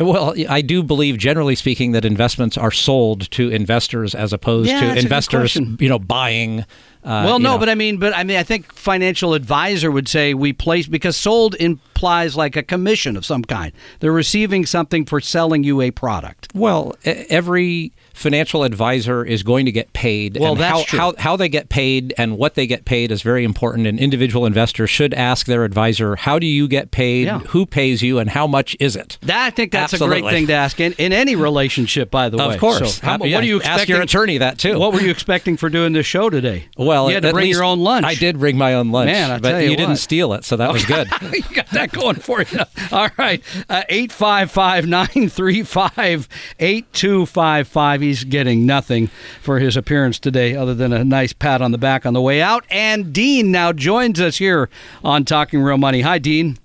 Well, 0.01 0.35
I 0.49 0.63
do 0.63 0.83
believe, 0.83 1.19
generally 1.19 1.55
speaking, 1.55 1.93
that 1.93 2.05
investments 2.05 2.57
are 2.57 2.71
sold 2.71 3.31
to 3.33 3.51
investors 3.51 4.15
as 4.15 4.33
opposed 4.33 4.69
Yeah, 4.69 4.81
to 4.81 4.87
that's 4.87 4.93
a 4.93 4.95
good 4.95 5.05
investors, 5.05 5.57
you 5.57 5.89
know, 5.89 5.99
buying. 5.99 6.61
Uh, 7.03 7.25
well, 7.25 7.39
no, 7.39 7.53
know. 7.53 7.59
but 7.59 7.69
I 7.69 7.75
mean, 7.75 7.99
but 7.99 8.15
I 8.15 8.25
mean, 8.25 8.37
I 8.37 8.43
think 8.43 8.73
financial 8.75 9.35
advisor 9.35 9.91
would 9.91 10.09
say 10.09 10.35
we 10.35 10.53
place 10.53 10.87
because 10.87 11.17
sold 11.17 11.55
implies 11.57 12.37
like 12.37 12.57
a 12.57 12.63
commission 12.63 13.17
of 13.17 13.25
some 13.25 13.45
kind. 13.45 13.73
They're 14.01 14.13
receiving 14.13 14.67
something 14.67 15.05
for 15.05 15.21
selling 15.21 15.65
you 15.65 15.81
a 15.81 15.91
product. 15.91 16.49
Well, 16.55 16.95
every 17.05 17.93
financial 18.21 18.65
advisor 18.65 19.25
is 19.25 19.43
going 19.43 19.65
to 19.67 19.73
get 19.73 19.93
paid. 19.93 20.37
Well, 20.39 20.53
and 20.53 20.61
that's 20.61 20.79
how, 20.79 20.85
true. 20.85 20.99
how 20.99 21.15
how 21.19 21.37
they 21.37 21.49
get 21.49 21.69
paid 21.69 22.15
and 22.19 22.37
what 22.37 22.55
they 22.55 22.67
get 22.67 22.85
paid 22.85 23.11
is 23.11 23.23
very 23.23 23.45
important. 23.45 23.87
An 23.87 23.99
individual 23.99 24.47
investor 24.47 24.87
should 24.87 25.15
ask 25.15 25.47
their 25.47 25.65
advisor, 25.65 26.17
"How 26.17 26.39
do 26.39 26.47
you 26.47 26.69
get 26.69 26.91
paid? 26.91 27.27
Yeah. 27.27 27.39
Who 27.39 27.67
pays 27.67 28.03
you, 28.03 28.19
and 28.19 28.31
how 28.31 28.47
much 28.47 28.77
is 28.79 28.97
it?" 28.97 29.19
That, 29.23 29.47
I 29.47 29.51
think 29.51 29.73
that's 29.73 29.93
a 29.95 29.99
great 29.99 30.25
thing 30.25 30.47
to 30.49 30.53
ask 30.53 30.79
in, 30.81 30.93
in 30.95 31.13
any 31.13 31.37
relationship, 31.37 32.11
by 32.11 32.29
the 32.29 32.37
way. 32.37 32.55
Of 32.55 32.61
course. 32.61 32.97
So 32.97 33.07
how, 33.07 33.19
yeah, 33.25 33.37
what 33.37 33.45
are 33.45 33.47
you 33.47 33.63
ask 33.63 33.89
your 33.89 34.03
attorney 34.03 34.39
that, 34.39 34.59
too. 34.59 34.79
What 34.79 34.93
were 34.93 35.01
you 35.01 35.11
expecting 35.11 35.57
for 35.57 35.69
doing 35.71 35.93
this 35.93 36.07
show 36.07 36.31
today? 36.31 36.67
Well, 36.77 37.09
you 37.09 37.15
had 37.15 37.23
to 37.23 37.33
bring 37.33 37.49
your 37.49 37.65
own 37.65 37.81
lunch. 37.81 38.05
I 38.05 38.15
did 38.15 38.39
bring 38.39 38.59
my 38.59 38.75
own 38.75 38.91
lunch. 38.91 39.07
Man, 39.07 39.31
I 39.31 39.39
but 39.39 39.53
tell 39.53 39.61
you 39.61 39.77
didn't 39.77 39.97
steal 39.97 40.33
it, 40.35 40.45
so 40.45 40.57
that 40.57 40.73
was 40.73 40.85
good. 40.85 41.09
you 41.33 41.43
got 41.55 41.71
that 41.71 41.93
going 41.93 42.17
for 42.17 42.43
you. 42.43 42.61
All 42.93 43.09
right. 43.17 43.43
Uh, 43.69 43.83
855 43.89 44.87
935 44.87 46.29
8255. 46.59 48.03
He's 48.11 48.25
getting 48.25 48.67
nothing 48.67 49.07
for 49.41 49.61
his 49.61 49.77
appearance 49.77 50.19
today 50.19 50.57
other 50.57 50.75
than 50.75 50.93
a 50.93 51.05
nice 51.05 51.33
pat 51.33 51.63
on 51.63 51.71
the 51.71 51.79
back 51.79 52.05
on 52.05 52.13
the 52.13 52.21
way 52.21 52.43
out. 52.43 52.65
And 52.69 53.13
Dean 53.13 53.53
now 53.53 53.73
joins 53.73 54.21
us 54.21 54.39
here 54.39 54.69
on 55.05 55.25
Talking 55.25 55.63
Real 55.63 55.79
Money. 55.79 56.01
Hi, 56.01 56.19
Dean. 56.19 56.59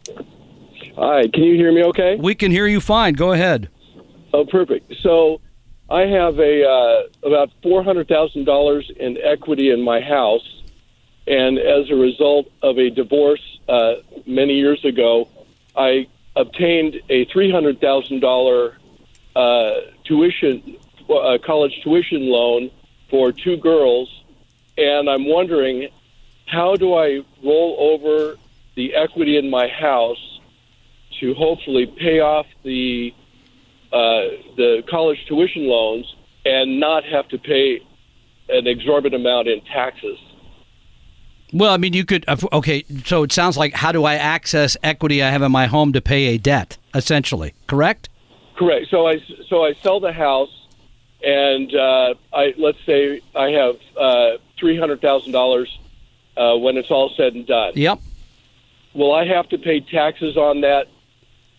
Hi, 0.98 1.28
can 1.32 1.44
you 1.44 1.54
hear 1.54 1.72
me 1.72 1.84
okay? 1.84 2.16
We 2.16 2.34
can 2.34 2.50
hear 2.50 2.66
you 2.66 2.82
fine. 2.82 3.14
Go 3.14 3.32
ahead. 3.32 3.70
Oh, 4.34 4.44
perfect. 4.44 4.92
So 5.04 5.40
I 5.88 6.08
have 6.08 6.40
a 6.40 6.68
uh, 6.68 7.28
about 7.28 7.52
four 7.62 7.84
hundred 7.84 8.08
thousand 8.08 8.46
dollars 8.46 8.92
in 8.98 9.20
equity 9.24 9.70
in 9.70 9.84
my 9.84 10.02
house, 10.02 10.64
and 11.28 11.60
as 11.60 11.92
a 11.92 11.96
result 11.96 12.48
of 12.64 12.80
a 12.80 12.90
divorce 12.90 13.60
uh, 13.70 13.98
many 14.26 14.56
years 14.56 14.84
ago, 14.84 15.30
I 15.76 16.08
obtained 16.36 16.96
a 17.08 17.26
three 17.26 17.52
hundred 17.52 17.80
thousand 17.80 18.22
dollar 18.22 18.78
uh, 19.36 19.74
tuition 20.06 20.78
uh, 21.10 21.38
college 21.46 21.80
tuition 21.84 22.30
loan 22.30 22.72
for 23.10 23.32
two 23.32 23.58
girls, 23.58 24.10
and 24.78 25.10
I'm 25.10 25.26
wondering 25.26 25.90
how 26.48 26.76
do 26.76 26.94
I 26.94 27.22
roll 27.44 27.78
over 27.80 28.38
the 28.76 28.96
equity 28.96 29.38
in 29.38 29.50
my 29.50 29.68
house 29.68 30.40
to 31.20 31.34
hopefully 31.34 31.86
pay 31.86 32.20
off 32.20 32.46
the 32.64 33.14
uh, 33.92 34.22
the 34.58 34.84
college 34.90 35.26
tuition 35.28 35.68
loans 35.68 36.14
and 36.46 36.80
not 36.80 37.04
have 37.06 37.28
to 37.30 37.38
pay 37.38 37.80
an 38.50 38.68
exorbitant 38.68 39.22
amount 39.22 39.48
in 39.48 39.62
taxes. 39.62 40.20
Well, 41.54 41.72
I 41.72 41.78
mean, 41.78 41.94
you 41.94 42.04
could. 42.06 42.26
uh, 42.28 42.36
Okay, 42.52 42.84
so 43.06 43.24
it 43.24 43.32
sounds 43.32 43.56
like 43.56 43.74
how 43.74 43.92
do 43.92 44.04
I 44.04 44.16
access 44.16 44.76
equity 44.84 45.24
I 45.24 45.30
have 45.30 45.42
in 45.42 45.52
my 45.52 45.68
home 45.68 45.94
to 45.94 46.02
pay 46.02 46.26
a 46.36 46.38
debt, 46.38 46.78
essentially, 46.94 47.54
correct? 47.68 48.10
Correct. 48.58 48.88
So 48.90 49.08
I 49.08 49.22
so 49.48 49.64
I 49.64 49.74
sell 49.82 50.00
the 50.00 50.12
house, 50.12 50.65
and 51.26 51.74
uh, 51.74 52.14
I 52.32 52.54
let's 52.58 52.78
say 52.86 53.22
I 53.36 53.50
have 53.50 53.76
uh, 54.00 54.38
three 54.60 54.78
hundred 54.78 55.02
thousand 55.02 55.32
dollars 55.32 55.78
uh, 56.38 56.56
when 56.56 56.78
it's 56.78 56.92
all 56.92 57.12
said 57.18 57.34
and 57.34 57.48
done. 57.48 57.74
Yep. 57.76 58.00
Will 58.94 59.14
I 59.14 59.26
have 59.26 59.50
to 59.50 59.58
pay 59.58 59.82
taxes 59.82 60.38
on 60.38 60.62
that 60.62 60.88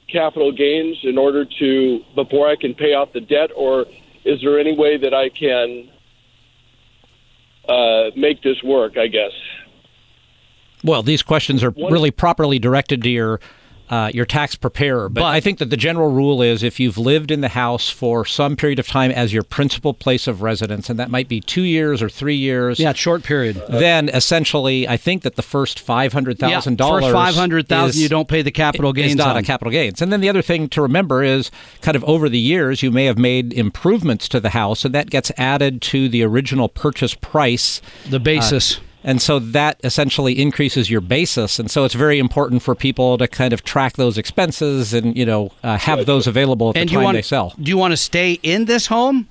capital 0.08 0.52
gains 0.52 0.98
in 1.02 1.18
order 1.18 1.44
to 1.44 2.04
before 2.14 2.48
I 2.48 2.56
can 2.56 2.74
pay 2.74 2.94
off 2.94 3.12
the 3.12 3.20
debt, 3.20 3.50
or 3.54 3.86
is 4.24 4.40
there 4.40 4.58
any 4.58 4.74
way 4.74 4.96
that 4.96 5.12
I 5.12 5.28
can 5.28 5.90
uh, 7.68 8.10
make 8.16 8.42
this 8.42 8.62
work? 8.62 8.96
I 8.96 9.08
guess. 9.08 9.32
Well, 10.84 11.02
these 11.02 11.22
questions 11.22 11.64
are 11.64 11.70
really 11.70 12.12
properly 12.12 12.60
directed 12.60 13.02
to 13.02 13.10
your 13.10 13.40
uh, 13.90 14.10
your 14.12 14.24
tax 14.24 14.54
preparer. 14.54 15.08
But, 15.08 15.20
But- 15.20 15.26
I 15.26 15.40
think 15.40 15.58
that 15.58 15.70
the 15.70 15.76
general 15.76 16.10
rule 16.10 16.42
is 16.42 16.62
if 16.62 16.80
you've 16.80 16.98
lived 16.98 17.30
in 17.30 17.40
the 17.40 17.48
house 17.50 17.88
for 17.88 18.24
some 18.24 18.56
period 18.56 18.78
of 18.78 18.86
time 18.86 19.10
as 19.10 19.32
your 19.32 19.42
principal 19.42 19.94
place 19.94 20.26
of 20.26 20.42
residence, 20.42 20.90
and 20.90 20.98
that 20.98 21.10
might 21.10 21.28
be 21.28 21.40
two 21.40 21.62
years 21.62 22.02
or 22.02 22.08
three 22.08 22.34
years. 22.36 22.78
Yeah, 22.80 22.92
short 22.92 23.22
period. 23.22 23.62
Then 23.68 24.08
essentially, 24.08 24.88
I 24.88 24.96
think 24.96 25.22
that 25.22 25.36
the 25.36 25.42
first 25.42 25.78
five 25.78 26.12
hundred 26.12 26.38
thousand 26.38 26.74
yeah, 26.74 26.76
dollars, 26.86 27.04
first 27.04 27.14
five 27.14 27.34
hundred 27.34 27.68
thousand, 27.68 28.00
you 28.02 28.08
don't 28.08 28.28
pay 28.28 28.42
the 28.42 28.50
capital 28.50 28.92
gains 28.92 29.12
Is 29.12 29.16
not 29.16 29.36
on. 29.36 29.36
a 29.36 29.42
capital 29.42 29.70
gains. 29.70 30.02
And 30.02 30.12
then 30.12 30.20
the 30.20 30.28
other 30.28 30.42
thing 30.42 30.68
to 30.70 30.82
remember 30.82 31.22
is, 31.22 31.50
kind 31.80 31.96
of 31.96 32.04
over 32.04 32.28
the 32.28 32.38
years, 32.38 32.82
you 32.82 32.90
may 32.90 33.04
have 33.04 33.18
made 33.18 33.52
improvements 33.52 34.28
to 34.28 34.40
the 34.40 34.50
house, 34.50 34.84
and 34.84 34.94
that 34.94 35.10
gets 35.10 35.30
added 35.36 35.80
to 35.82 36.08
the 36.08 36.22
original 36.22 36.68
purchase 36.68 37.14
price. 37.14 37.80
the 38.08 38.20
basis. 38.20 38.80
And 39.08 39.22
so 39.22 39.38
that 39.38 39.80
essentially 39.84 40.36
increases 40.38 40.90
your 40.90 41.00
basis. 41.00 41.60
And 41.60 41.70
so 41.70 41.84
it's 41.84 41.94
very 41.94 42.18
important 42.18 42.60
for 42.62 42.74
people 42.74 43.16
to 43.18 43.28
kind 43.28 43.52
of 43.52 43.62
track 43.62 43.92
those 43.94 44.18
expenses 44.18 44.92
and, 44.92 45.16
you 45.16 45.24
know, 45.24 45.52
uh, 45.62 45.78
have 45.78 46.06
those 46.06 46.26
available 46.26 46.70
at 46.70 46.76
and 46.76 46.88
the 46.88 46.92
you 46.92 46.98
time 46.98 47.04
want 47.04 47.14
they 47.14 47.22
sell. 47.22 47.54
Do 47.62 47.68
you 47.70 47.78
want 47.78 47.92
to 47.92 47.96
stay 47.96 48.32
in 48.42 48.64
this 48.64 48.88
home? 48.88 49.28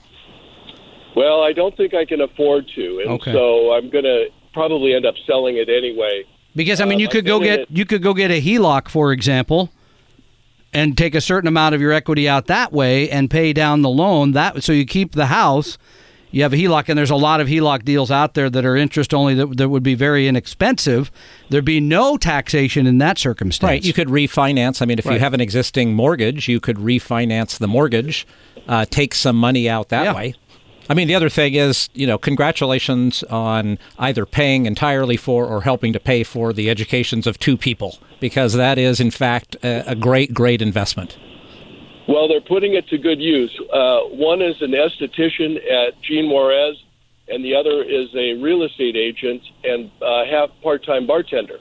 Well, 1.14 1.44
I 1.44 1.52
don't 1.52 1.76
think 1.76 1.94
I 1.94 2.06
can 2.06 2.22
afford 2.22 2.66
to, 2.76 3.00
and 3.02 3.10
Okay. 3.12 3.34
so 3.34 3.74
I'm 3.74 3.90
going 3.90 4.04
to 4.06 4.28
probably 4.54 4.94
end 4.94 5.06
up 5.06 5.16
selling 5.28 5.58
it 5.58 5.68
anyway. 5.70 6.24
Because 6.56 6.80
I 6.80 6.86
mean, 6.86 6.96
Um, 6.96 7.02
you 7.02 7.08
could 7.10 7.26
I've 7.26 7.28
go 7.28 7.40
get 7.42 7.60
it- 7.60 7.68
you 7.70 7.86
could 7.86 8.02
go 8.02 8.14
get 8.14 8.32
a 8.32 8.40
HELOC, 8.42 8.88
for 8.88 9.12
example, 9.12 9.72
and 10.74 10.98
take 10.98 11.16
a 11.16 11.22
certain 11.22 11.48
amount 11.50 11.76
of 11.76 11.82
your 11.82 11.92
equity 11.92 12.28
out 12.30 12.48
that 12.48 12.72
way 12.72 13.10
and 13.10 13.30
pay 13.30 13.52
down 13.52 13.82
the 13.82 13.90
loan. 13.90 14.32
That 14.32 14.64
so 14.64 14.72
you 14.72 14.86
keep 14.86 15.14
the 15.14 15.26
house. 15.28 15.78
You 16.36 16.44
have 16.44 16.52
a 16.52 16.58
HELOC, 16.58 16.90
and 16.90 16.98
there's 16.98 17.12
a 17.12 17.16
lot 17.16 17.40
of 17.40 17.48
HELOC 17.48 17.86
deals 17.86 18.12
out 18.12 18.34
there 18.34 18.50
that 18.50 18.66
are 18.66 18.76
interest 18.76 19.14
only 19.14 19.36
that, 19.36 19.56
that 19.56 19.70
would 19.70 19.84
be 19.84 19.96
very 19.96 20.28
inexpensive. 20.28 21.10
There'd 21.50 21.64
be 21.64 21.80
no 21.80 22.18
taxation 22.18 22.86
in 22.86 22.98
that 22.98 23.18
circumstance. 23.18 23.70
Right. 23.70 23.86
You 23.86 23.94
could 23.94 24.10
refinance. 24.10 24.82
I 24.82 24.86
mean, 24.86 25.00
if 25.00 25.06
Right. 25.06 25.14
you 25.14 25.20
have 25.22 25.34
an 25.34 25.40
existing 25.40 25.94
mortgage, 25.94 26.50
you 26.50 26.60
could 26.60 26.76
refinance 26.76 27.58
the 27.58 27.70
mortgage, 27.70 28.28
uh, 28.68 28.84
take 28.90 29.16
some 29.16 29.38
money 29.38 29.70
out 29.70 29.88
that 29.90 30.04
Yeah. 30.04 30.14
way. 30.14 30.34
I 30.90 30.94
mean, 30.94 31.08
the 31.08 31.16
other 31.16 31.30
thing 31.30 31.54
is, 31.54 31.88
you 31.94 32.06
know, 32.06 32.18
congratulations 32.18 33.24
on 33.30 33.80
either 33.98 34.26
paying 34.26 34.66
entirely 34.66 35.16
for 35.16 35.46
or 35.46 35.62
helping 35.62 35.94
to 35.94 36.02
pay 36.02 36.24
for 36.24 36.52
the 36.52 36.70
educations 36.70 37.26
of 37.28 37.40
two 37.40 37.56
people, 37.56 37.98
because 38.20 38.52
that 38.56 38.78
is, 38.78 39.00
in 39.00 39.10
fact, 39.10 39.56
a, 39.64 39.92
a 39.92 39.96
great, 39.96 40.34
great 40.34 40.62
investment. 40.62 41.16
Well, 42.08 42.28
they're 42.28 42.42
putting 42.42 42.74
it 42.76 42.88
to 42.90 42.98
good 42.98 43.20
use. 43.20 43.58
Uh, 43.74 44.02
one 44.02 44.42
is 44.42 44.62
an 44.62 44.72
esthetician 44.72 45.58
at 45.58 46.00
Gene 46.02 46.30
Juarez, 46.30 46.76
and 47.28 47.44
the 47.44 47.56
other 47.56 47.84
is 47.84 48.10
a 48.16 48.34
real 48.42 48.64
estate 48.64 48.96
agent 48.96 49.42
and 49.64 49.90
uh, 50.02 50.26
half 50.26 50.50
part-time 50.62 51.08
bartender. 51.08 51.60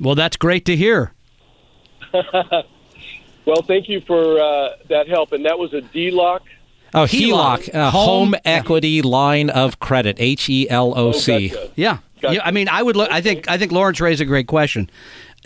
Well, 0.00 0.14
that's 0.14 0.36
great 0.36 0.64
to 0.66 0.76
hear. 0.76 1.12
Well, 3.46 3.62
thank 3.62 3.88
you 3.88 4.00
for 4.00 4.40
uh, 4.40 4.70
that 4.88 5.06
help, 5.08 5.30
and 5.30 5.44
that 5.46 5.56
was 5.56 5.72
a 5.72 5.80
D-lock. 5.80 6.42
Oh, 6.92 7.04
HELOC, 7.04 7.70
HELOC, 7.70 7.74
uh, 7.76 7.90
home- 7.92 8.32
home, 8.32 8.34
equity 8.44 9.02
line 9.02 9.50
of 9.50 9.78
credit, 9.78 10.16
H 10.18 10.48
E 10.48 10.68
L 10.68 10.92
O 10.98 11.12
C. 11.12 11.50
gotcha. 11.50 11.70
Yeah. 11.76 11.98
Gotcha. 12.20 12.34
yeah. 12.34 12.40
I 12.44 12.50
mean, 12.50 12.68
I 12.68 12.82
would 12.82 12.96
look. 12.96 13.08
I 13.10 13.20
think. 13.20 13.48
I 13.48 13.56
think 13.58 13.70
Lawrence 13.70 14.00
raised 14.00 14.20
a 14.20 14.24
great 14.24 14.48
question. 14.48 14.90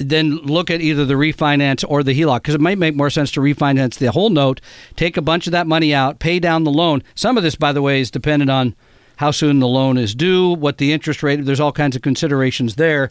Then 0.01 0.37
look 0.37 0.71
at 0.71 0.81
either 0.81 1.05
the 1.05 1.15
refinance 1.15 1.85
or 1.87 2.03
the 2.03 2.19
HELOC 2.19 2.43
because 2.43 2.55
it 2.55 2.61
might 2.61 2.79
make 2.79 2.97
more 2.97 3.11
sense 3.11 3.31
to 3.33 3.41
refinance 3.41 3.99
the 3.99 4.11
whole 4.11 4.31
note, 4.31 4.61
take 4.97 5.17
a 5.17 5.23
bunch 5.23 5.47
of 5.47 5.53
that 5.53 5.67
money 5.67 5.95
out, 5.95 6.19
pay 6.19 6.39
down 6.39 6.65
the 6.65 6.71
loan. 6.71 7.03
Some 7.15 7.37
of 7.37 7.43
this, 7.43 7.55
by 7.55 7.73
the 7.73 7.83
way, 7.83 8.01
is 8.01 8.11
dependent 8.11 8.51
on 8.51 8.75
how 9.17 9.31
soon 9.31 9.59
the 9.59 9.69
loan 9.69 9.99
is 9.99 10.15
due, 10.15 10.55
what 10.55 10.79
the 10.79 10.95
interest 10.95 11.23
rate. 11.23 11.45
There's 11.45 11.61
all 11.61 11.73
kinds 11.73 11.95
of 11.95 12.01
considerations 12.01 12.77
there. 12.77 13.11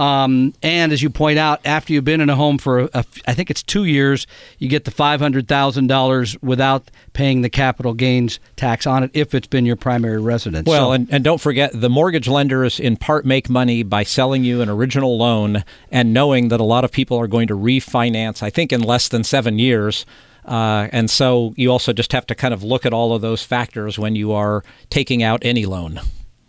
Um, 0.00 0.54
and 0.62 0.92
as 0.92 1.02
you 1.02 1.10
point 1.10 1.38
out, 1.38 1.60
after 1.66 1.92
you've 1.92 2.04
been 2.06 2.22
in 2.22 2.30
a 2.30 2.36
home 2.36 2.56
for, 2.56 2.88
a, 2.94 3.04
I 3.26 3.34
think 3.34 3.50
it's 3.50 3.62
two 3.62 3.84
years, 3.84 4.26
you 4.58 4.68
get 4.68 4.84
the 4.86 4.90
five 4.90 5.20
hundred 5.20 5.46
thousand 5.46 5.88
dollars 5.88 6.40
without 6.40 6.90
paying 7.12 7.42
the 7.42 7.50
capital 7.50 7.92
gains 7.92 8.40
tax 8.56 8.86
on 8.86 9.02
it 9.04 9.10
if 9.12 9.34
it's 9.34 9.46
been 9.46 9.66
your 9.66 9.76
primary 9.76 10.18
residence. 10.20 10.66
Well, 10.66 10.88
So- 10.88 10.92
and, 10.92 11.08
and 11.12 11.22
don't 11.22 11.40
forget, 11.40 11.72
the 11.78 11.90
mortgage 11.90 12.28
lenders 12.28 12.80
in 12.80 12.96
part 12.96 13.26
make 13.26 13.50
money 13.50 13.82
by 13.82 14.02
selling 14.04 14.42
you 14.42 14.62
an 14.62 14.70
original 14.70 15.18
loan 15.18 15.64
and 15.92 16.14
knowing 16.14 16.48
that 16.48 16.60
a 16.60 16.64
lot 16.64 16.84
of 16.84 16.90
people 16.92 17.18
are 17.18 17.26
going 17.28 17.48
to 17.48 17.54
refinance, 17.56 18.42
I 18.42 18.48
think, 18.48 18.72
in 18.72 18.80
less 18.80 19.06
than 19.08 19.22
seven 19.22 19.58
years. 19.58 20.06
Uh, 20.46 20.88
and 20.92 21.10
so 21.10 21.52
you 21.56 21.70
also 21.70 21.92
just 21.92 22.12
have 22.12 22.26
to 22.28 22.34
kind 22.34 22.54
of 22.54 22.62
look 22.64 22.86
at 22.86 22.94
all 22.94 23.14
of 23.14 23.20
those 23.20 23.42
factors 23.42 23.98
when 23.98 24.16
you 24.16 24.32
are 24.32 24.64
taking 24.88 25.22
out 25.22 25.40
any 25.44 25.66
loan. 25.66 26.00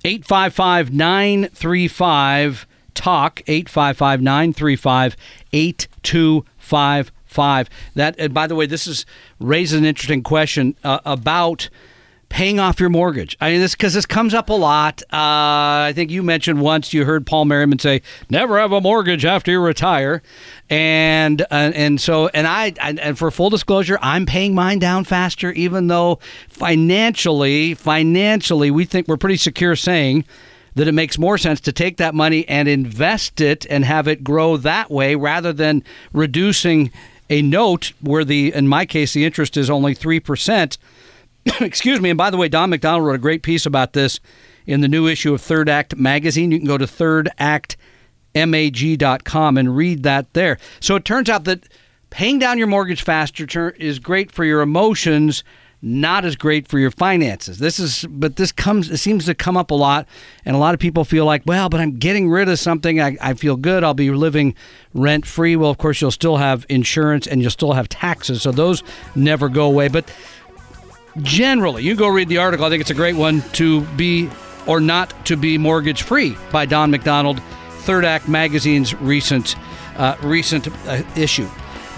855 0.05 0.91
935 0.93 2.65
TALK, 2.93 3.41
855 3.47 4.21
935 4.21 5.15
8255. 5.54 7.69
That, 7.95 8.15
and 8.17 8.34
by 8.34 8.47
the 8.47 8.56
way, 8.56 8.65
this 8.65 8.88
is 8.88 9.06
raises 9.39 9.80
an 9.80 9.86
interesting 9.86 10.23
question 10.23 10.75
uh, 10.84 10.99
about 11.06 11.69
paying 12.32 12.62
off 12.62 12.80
your 12.80 12.89
mortgage. 12.89 13.36
I 13.41 13.51
mean, 13.51 13.60
this 13.60 13.75
because 13.75 13.93
this 13.93 14.06
comes 14.06 14.34
up 14.34 14.49
a 14.49 14.54
lot. 14.54 15.04
Uh, 15.12 15.88
I 15.88 15.91
think 15.93 16.10
you 16.10 16.23
mentioned 16.23 16.62
once 16.62 16.93
you 16.93 17.06
heard 17.06 17.27
Paul 17.27 17.45
Merriman 17.45 17.77
say, 17.77 18.01
"Never 18.30 18.58
have 18.58 18.71
a 18.71 18.82
mortgage 18.82 19.25
after 19.25 19.51
you 19.51 19.60
retire," 19.60 20.23
and 20.69 21.41
uh, 21.43 21.71
and 21.75 21.99
so 21.99 22.30
and 22.30 22.47
I 22.47 22.73
and, 22.82 22.99
and 22.99 23.17
for 23.17 23.30
full 23.30 23.49
disclosure, 23.49 23.99
I'm 24.01 24.25
paying 24.25 24.56
mine 24.56 24.80
down 24.80 25.04
faster, 25.04 25.51
even 25.51 25.88
though 25.88 26.19
financially, 26.47 27.73
financially, 27.73 28.71
we 28.71 28.86
think 28.86 29.08
we're 29.08 29.17
pretty 29.17 29.38
secure 29.38 29.75
saying 29.75 30.25
that 30.75 30.88
it 30.88 30.93
makes 30.93 31.17
more 31.17 31.38
sense 31.38 31.60
to 31.62 31.71
take 31.71 31.97
that 31.97 32.15
money 32.15 32.47
and 32.47 32.67
invest 32.67 33.41
it 33.41 33.65
and 33.69 33.86
have 33.86 34.07
it 34.07 34.23
grow 34.23 34.57
that 34.57 34.89
way 34.89 35.15
rather 35.15 35.53
than 35.53 35.84
reducing 36.13 36.91
a 37.29 37.41
note 37.41 37.93
where 38.01 38.25
the 38.25 38.53
in 38.53 38.67
my 38.67 38.86
case 38.86 39.13
the 39.13 39.25
interest 39.25 39.57
is 39.57 39.69
only 39.69 39.95
3% 39.95 40.77
excuse 41.60 41.99
me. 41.99 42.10
And 42.10 42.17
by 42.17 42.29
the 42.29 42.38
way 42.38 42.47
don 42.47 42.69
mcdonald 42.69 43.05
wrote 43.05 43.15
a 43.15 43.19
great 43.19 43.43
piece 43.43 43.65
about 43.65 43.93
this 43.93 44.19
in 44.65 44.82
the 44.82 44.88
new 44.88 45.07
issue 45.07 45.34
of 45.34 45.41
third 45.41 45.69
act 45.69 45.95
magazine. 45.95 46.51
You 46.51 46.59
can 46.59 46.67
go 46.67 46.78
to 46.78 46.86
thirdactmag.com 46.86 49.57
and 49.57 49.76
read 49.76 50.03
that 50.03 50.32
there. 50.34 50.59
So 50.80 50.95
it 50.95 51.05
turns 51.05 51.30
out 51.30 51.45
that 51.45 51.67
paying 52.09 52.39
down 52.39 52.57
your 52.57 52.67
mortgage 52.67 53.01
faster 53.01 53.72
is 53.72 53.99
great 53.99 54.32
for 54.32 54.45
your 54.45 54.61
emotions 54.61 55.43
not 55.82 56.25
as 56.25 56.36
great 56.36 56.67
for 56.67 56.77
your 56.77 56.91
finances. 56.91 57.57
This 57.57 57.79
is, 57.79 58.05
but 58.09 58.36
this 58.36 58.51
comes, 58.51 58.89
it 58.89 58.97
seems 58.97 59.25
to 59.25 59.34
come 59.34 59.57
up 59.57 59.71
a 59.71 59.75
lot, 59.75 60.07
and 60.45 60.55
a 60.55 60.59
lot 60.59 60.73
of 60.73 60.79
people 60.79 61.03
feel 61.03 61.25
like, 61.25 61.41
well, 61.45 61.69
but 61.69 61.79
I'm 61.79 61.97
getting 61.97 62.29
rid 62.29 62.49
of 62.49 62.59
something. 62.59 63.01
I, 63.01 63.17
I 63.19 63.34
feel 63.34 63.55
good. 63.55 63.84
I'll 63.84 63.93
be 63.93 64.11
living 64.11 64.53
rent 64.93 65.25
free. 65.25 65.55
Well, 65.55 65.71
of 65.71 65.77
course, 65.77 65.99
you'll 65.99 66.11
still 66.11 66.38
have 66.38 66.65
insurance 66.69 67.25
and 67.25 67.41
you'll 67.41 67.51
still 67.51 67.73
have 67.73 67.89
taxes, 67.89 68.43
so 68.43 68.51
those 68.51 68.84
never 69.15 69.49
go 69.49 69.65
away. 69.65 69.88
But 69.88 70.13
generally, 71.21 71.84
you 71.84 71.95
go 71.95 72.07
read 72.07 72.29
the 72.29 72.38
article. 72.38 72.65
I 72.65 72.69
think 72.69 72.82
it's 72.82 72.91
a 72.91 72.95
great 72.95 73.15
one 73.15 73.41
to 73.53 73.82
be 73.82 74.29
or 74.67 74.79
not 74.79 75.25
to 75.25 75.36
be 75.36 75.57
mortgage 75.57 76.03
free 76.03 76.38
by 76.51 76.65
Don 76.65 76.91
McDonald, 76.91 77.41
Third 77.82 78.05
Act 78.05 78.27
Magazine's 78.27 78.93
recent 78.93 79.55
uh, 79.97 80.15
recent 80.21 80.67
uh, 80.88 81.03
issue. 81.15 81.49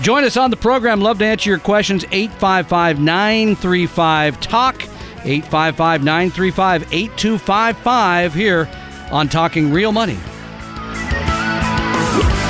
Join 0.02 0.24
us 0.24 0.38
on 0.38 0.50
the 0.50 0.58
program. 0.58 1.02
Love 1.02 1.20
to 1.20 1.26
answer 1.26 1.50
your 1.50 1.60
questions. 1.60 2.04
855 2.12 3.00
935 3.00 4.40
TALK. 4.40 4.84
855 5.26 6.04
935 6.04 6.94
8255 6.94 8.34
here 8.34 8.70
on 9.12 9.30
Talking 9.30 9.72
Real 9.72 9.92
Money. 9.92 10.18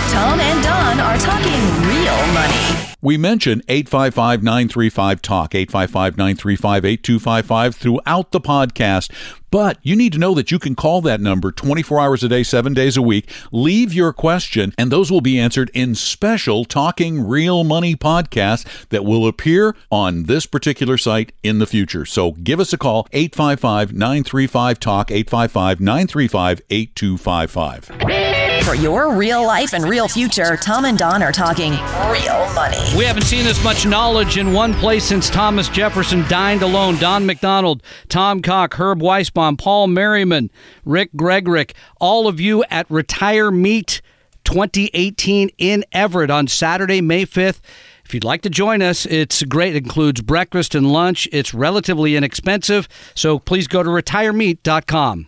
Tom 0.09 0.39
and 0.39 0.63
Don 0.63 0.99
are 0.99 1.17
talking 1.17 1.87
real 1.87 2.33
money. 2.33 2.92
We 3.03 3.17
mention 3.17 3.61
855 3.67 4.41
935 4.43 5.21
TALK, 5.21 5.53
855 5.55 6.17
935 6.17 6.85
8255 6.85 7.75
throughout 7.75 8.31
the 8.31 8.39
podcast. 8.39 9.11
But 9.51 9.77
you 9.83 9.97
need 9.97 10.13
to 10.13 10.19
know 10.19 10.33
that 10.35 10.51
you 10.51 10.57
can 10.57 10.73
call 10.73 11.01
that 11.01 11.19
number 11.19 11.51
24 11.51 11.99
hours 11.99 12.23
a 12.23 12.29
day, 12.29 12.43
seven 12.43 12.73
days 12.73 12.95
a 12.95 13.01
week. 13.01 13.29
Leave 13.51 13.93
your 13.93 14.13
question, 14.13 14.73
and 14.77 14.89
those 14.89 15.11
will 15.11 15.19
be 15.19 15.37
answered 15.37 15.69
in 15.73 15.95
special 15.95 16.63
Talking 16.63 17.27
Real 17.27 17.65
Money 17.65 17.97
podcasts 17.97 18.87
that 18.87 19.03
will 19.03 19.27
appear 19.27 19.75
on 19.91 20.23
this 20.23 20.45
particular 20.45 20.97
site 20.97 21.33
in 21.43 21.59
the 21.59 21.67
future. 21.67 22.05
So 22.05 22.31
give 22.31 22.61
us 22.61 22.71
a 22.71 22.77
call, 22.77 23.05
855 23.11 23.91
935 23.91 24.79
TALK, 24.79 25.11
855 25.11 25.81
935 25.81 26.61
8255. 26.69 28.22
For 28.63 28.75
your 28.75 29.13
real 29.13 29.45
life 29.45 29.73
and 29.73 29.83
real 29.83 30.07
future, 30.07 30.55
Tom 30.55 30.85
and 30.85 30.97
Don 30.97 31.21
are 31.21 31.33
talking 31.33 31.73
real 32.09 32.53
money. 32.53 32.77
We 32.97 33.03
haven't 33.03 33.23
seen 33.23 33.43
this 33.43 33.61
much 33.61 33.85
knowledge 33.85 34.37
in 34.37 34.53
one 34.53 34.73
place 34.73 35.03
since 35.03 35.29
Thomas 35.29 35.67
Jefferson 35.67 36.25
dined 36.29 36.61
alone. 36.61 36.95
Don 36.95 37.25
McDonald, 37.25 37.83
Tom 38.07 38.41
Cock, 38.41 38.75
Herb 38.75 39.01
Weisbaum, 39.01 39.57
Paul 39.57 39.87
Merriman, 39.87 40.49
Rick 40.85 41.11
Gregrick, 41.11 41.73
all 41.99 42.25
of 42.25 42.39
you 42.39 42.63
at 42.69 42.89
Retire 42.89 43.51
Meet 43.51 44.01
2018 44.45 45.49
in 45.57 45.83
Everett 45.91 46.31
on 46.31 46.47
Saturday, 46.47 47.01
May 47.01 47.25
5th. 47.25 47.59
If 48.05 48.13
you'd 48.13 48.23
like 48.23 48.43
to 48.43 48.49
join 48.49 48.81
us, 48.81 49.05
it's 49.07 49.43
great. 49.43 49.75
It 49.75 49.83
includes 49.83 50.21
breakfast 50.21 50.73
and 50.73 50.89
lunch. 50.89 51.27
It's 51.33 51.53
relatively 51.53 52.15
inexpensive, 52.15 52.87
so 53.13 53.39
please 53.39 53.67
go 53.67 53.83
to 53.83 53.89
retiremeet.com. 53.89 55.27